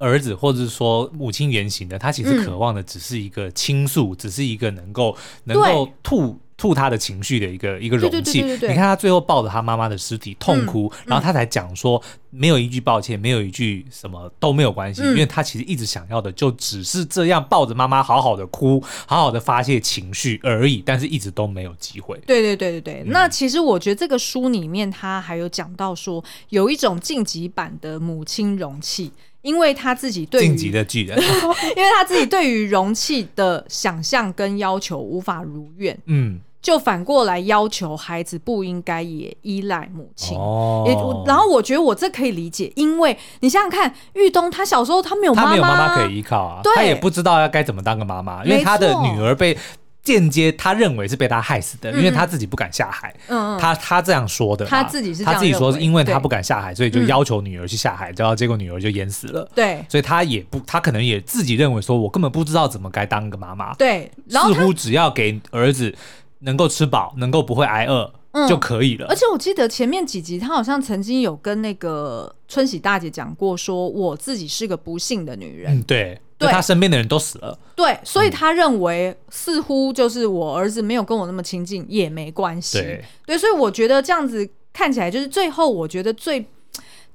[0.00, 8.42] 儿子，或者是说母亲原型的，他其实渴望的只是一个倾诉，嗯、只是一个能够能够吐吐他的情绪的一个一个容器。
[8.42, 22.20] 你看他最后抱着他妈妈的尸体痛哭，嗯、然后他才讲说没有一句抱歉，没有一句什么都没有关系，嗯、因为他其实一直想要的就只是这样抱着妈妈好好的哭，好好的发泄情绪而已，但是一直都没有机会。
[22.26, 23.02] 对对对对对。
[23.06, 29.12] 嗯、那其实我觉得这个书里面他还有讲到说，有一种晋级版的母亲容器。
[29.42, 40.36] 因为他自己对于晋级的巨人， 因为他自己对于容器的想象跟要求无法如愿，嗯，就反过来要求孩子不应该也依赖母亲。
[40.36, 40.94] 哦，也
[41.26, 49.56] 然后我觉得我这可以理解，因为你想想看，玉东他小时候他没有妈妈，他没有妈妈可以依靠啊，他也不知道要该怎么当个妈妈，因为他的女儿被。
[50.00, 53.14] 间接他认为是被他害死的，因为他自己不敢下海。
[53.26, 59.46] 嗯，他他这样说的，他自己是他自己说是因为他不敢下海，所以就要求女儿去下海，然后结果女儿就淹死了。
[59.54, 63.74] 对，所以他也不，他可能也自己认为说，我根本不知道怎么该当个妈妈。
[63.74, 65.94] 对，似乎只要给儿子
[66.40, 68.12] 能够吃饱，能够不会挨饿
[68.48, 69.06] 就可以了。
[69.08, 75.78] 而且我记得前面几集，他好像曾经有跟那个春喜大姐讲过，说我自己是个不幸的女人。
[75.78, 76.20] 嗯，对。
[76.38, 86.46] 对他身边的人都死了，对，所以他认为似乎就是我儿子没有跟我那么亲近也没关系，对，对，所以我觉得这样子看起来就是最后我觉得最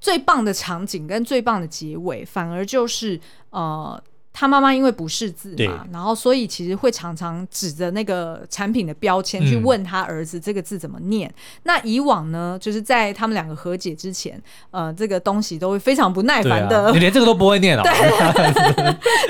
[0.02, 3.18] 最棒的场景跟最棒的结尾，反而就是
[3.52, 4.04] 呃。
[4.34, 11.30] 他妈妈因为不识字嘛，然后所以其实会常常指着那个产品的标签去问他儿子这个字怎么念。
[11.30, 17.84] 嗯、那以往呢，就是在他们两个和解之前，呃，这个东西都会非常不耐烦的，啊、你连这个都不会念了。
[17.84, 17.94] 对，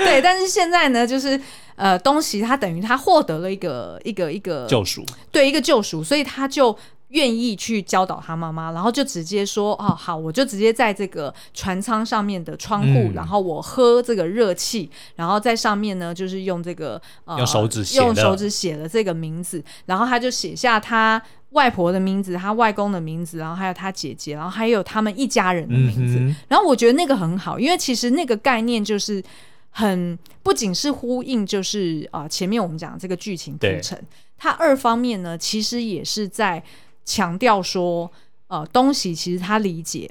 [0.02, 1.38] 对，但是现在呢，就是
[1.76, 6.76] 呃，东西他等于他获得了一个一个一个救赎，对，一个救赎，所以他就。
[7.14, 26.18] 愿意去教导他妈妈，然后就直接说：“哦，好，我就直接在这个船舱上面的窗户，嗯、然后我喝这个热气，然后在上面呢，就是用这个呃，用手指写用手指写了这个名字，然后他就写下他外婆的名字，他外公的名字，然后还有他姐姐，然后还有他们一家人的名字。
[26.18, 29.22] 嗯、然后我觉得那个很好，因为其实那个概念就是
[29.70, 34.04] 很不仅是呼应，就是啊、呃，前面我们讲的这个剧情铺陈，
[34.36, 36.60] 它二方面呢，其实也是在。
[37.04, 38.10] 强调说，
[38.48, 40.10] 呃，东西其实他理解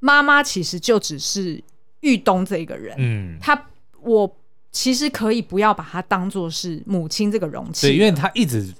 [0.00, 1.62] 妈妈其实就只是
[2.00, 3.68] 玉东这个人，嗯，他
[4.02, 4.36] 我
[4.70, 8.72] 其实可以不要把他当做是母亲这个容器，对，因为他一直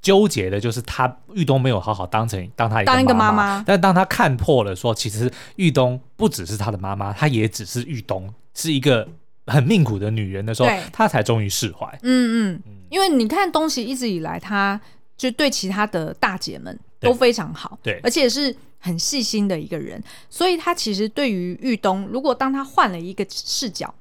[0.00, 9.06] 纠结的就是他玉东没有好好当成当他一个妈妈，当一个妈妈，但当他看破了说，其实玉东不只是他的妈妈，她也只是玉东是一个
[9.46, 10.82] 很命苦的女人的时候，对。
[10.92, 11.86] 他才终于释怀。
[12.02, 14.80] 嗯嗯，因为你看东西一直以来，他
[15.16, 16.76] 就对其他的大姐们。
[17.02, 23.92] 都非常好，对，而且是很细心的一个人，所以他其实对于玉东，如果当他换了一个视角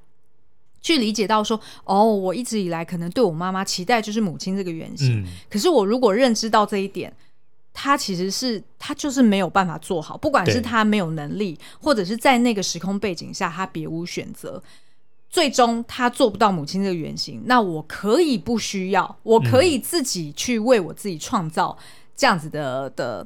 [0.82, 7.14] 去理解到说，哦，我一直以来可能对我妈妈期待就是母亲这个原型，嗯、可是我如果认知到这一点，
[7.74, 14.62] 他其实是他就是没有办法做好，不管是他没有能力，或者是在那个时空背景下他别无选择，
[15.30, 17.44] 最终他做不到母亲这个原型。
[17.46, 21.78] 那我可以不需要，我可以自己去为我自己创造
[22.22, 23.26] 这样子的的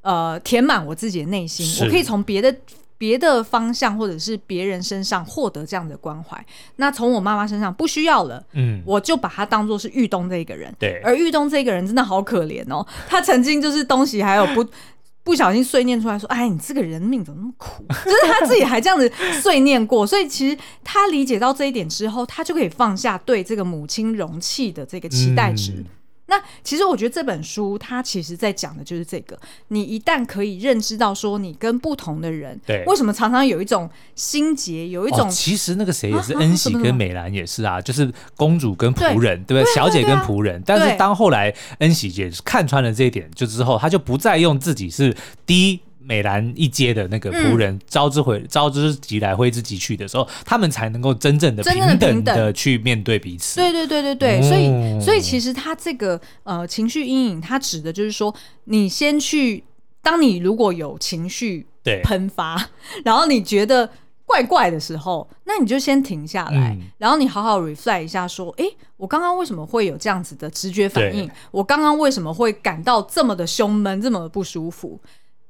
[0.00, 2.52] 呃填满我自己的内心，我可以从别的。
[2.98, 14.64] 别的方向或者是别人身上获得这样的关怀，那从我妈妈身上不需要了，嗯，我就把她当做是玉东这一个人，对，而玉东这个人真的好可怜哦，他曾经就是东西还有不
[15.24, 17.84] 不小心碎念出来说，哎，你这个人命怎么那么苦？
[18.08, 25.72] 就是他自己还这样子碎念过，所以其实他理解到这一点之后，他就可以放下对这个母亲容器的这个期待值。
[25.72, 25.84] 嗯
[26.32, 39.74] 那其实我觉得这本书它其实在讲的就是这个，你一旦可以认知到说你跟不同的人，对，为什么常常有一种心结，有一种、哦、其实那个谁也是恩喜跟美兰也是啊，就是公主跟仆人，对，不对？
[39.74, 45.14] 小姐跟仆人，但是当后来恩喜姐看穿了这一点，就之后她就不再用自己是
[45.44, 45.80] 第一。
[46.04, 53.56] 美兰一阶的那个仆人，招之回，招之即来，挥之即去的时候，他们才能够真正的平等的去面对彼此。
[53.56, 58.34] 对对对对对，所以所以其实他这个呃情绪阴影，它指的就是说，
[58.64, 59.64] 你先去，
[60.02, 61.66] 当你如果有情绪
[62.04, 62.68] 喷发，
[63.04, 63.88] 然后你觉得
[64.24, 68.64] 怪怪的时候，那你就先停下来，然后你好好 reflect 一下，说，哎，
[68.96, 71.30] 我刚刚为什么会有这样子的直觉反应？
[71.50, 74.98] 我刚刚为什么会感到这么的胸闷，这么的不舒服？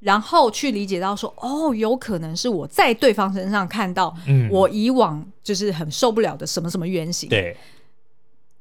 [0.03, 4.14] 然后去理解到说，哦，有可能是我在对方身上看到，
[4.50, 7.28] 我以往就是很受不了的什么什么原型。
[7.28, 7.57] 对。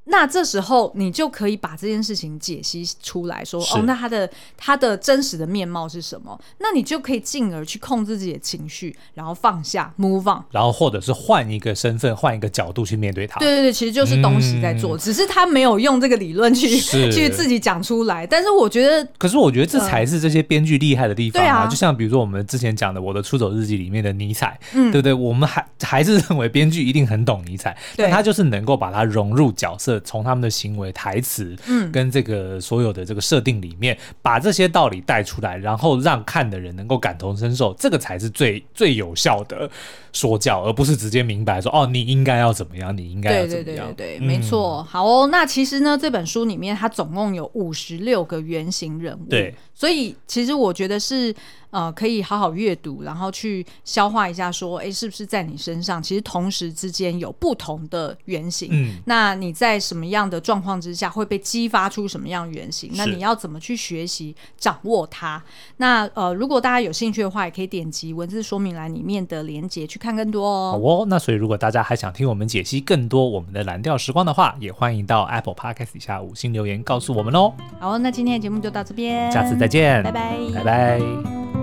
[0.05, 6.37] 那这时候你就可以把这件事情解析出来说，哦，那他的他的真实的面貌是什么？
[6.59, 13.39] 那你就可以进而去控制自己的情绪，然后放下，move on，然后或者是换一个身份，换一个角度去面对他。
[13.39, 16.67] 对对对，其实就是东西在做，嗯、只是他没有用这个理论去
[17.11, 18.25] 去自己讲出来。
[18.25, 21.63] 但是我觉得，可是我觉得这才是这些编剧厉害的地方啊！
[21.63, 25.13] 呃、就像比如说我们之前讲的《我的出走日记》里面的尼采，嗯，对不对？
[25.13, 30.00] 我们还还是认为编剧一定很懂尼采，但他就是能够把它融入角色。
[30.01, 39.69] 从他们的行为、台词，嗯，跟这个所有的这个设定里面，嗯、把这些道理带出来，然后让看的人能够感同身受，这个才是最最有效的
[40.11, 43.93] 说教，而不是直接明白说哦，你应该要怎么样，你应该要怎么样。
[43.93, 44.83] 对对对对，对、嗯、没错。
[44.83, 51.33] 好哦，那其实呢，这本书里面它总共有五十六个原型人物，对，所以其实我觉得是。
[51.71, 58.69] 呃，可以好好阅读，然后去消化一下，说，哎，是不是在你身上，其实同时之间有不同的原型？
[58.71, 62.91] 嗯，那你在什么样的状况之下会被激发出什么样原型？
[62.95, 65.41] 那你要怎么去学习掌握它？
[65.77, 70.71] 那呃，如果大家有兴趣的话，也可以点击文字说明栏里面的连接去看更多哦。
[70.73, 77.53] 好哦，那所以如果大家还想听我们解析更多我们的蓝调时光的话，也欢迎到 Apple Podcast 底下五星留言告诉我们哦。
[77.79, 81.60] 好，那今天的节目就到这边，下次再见，拜拜，拜拜。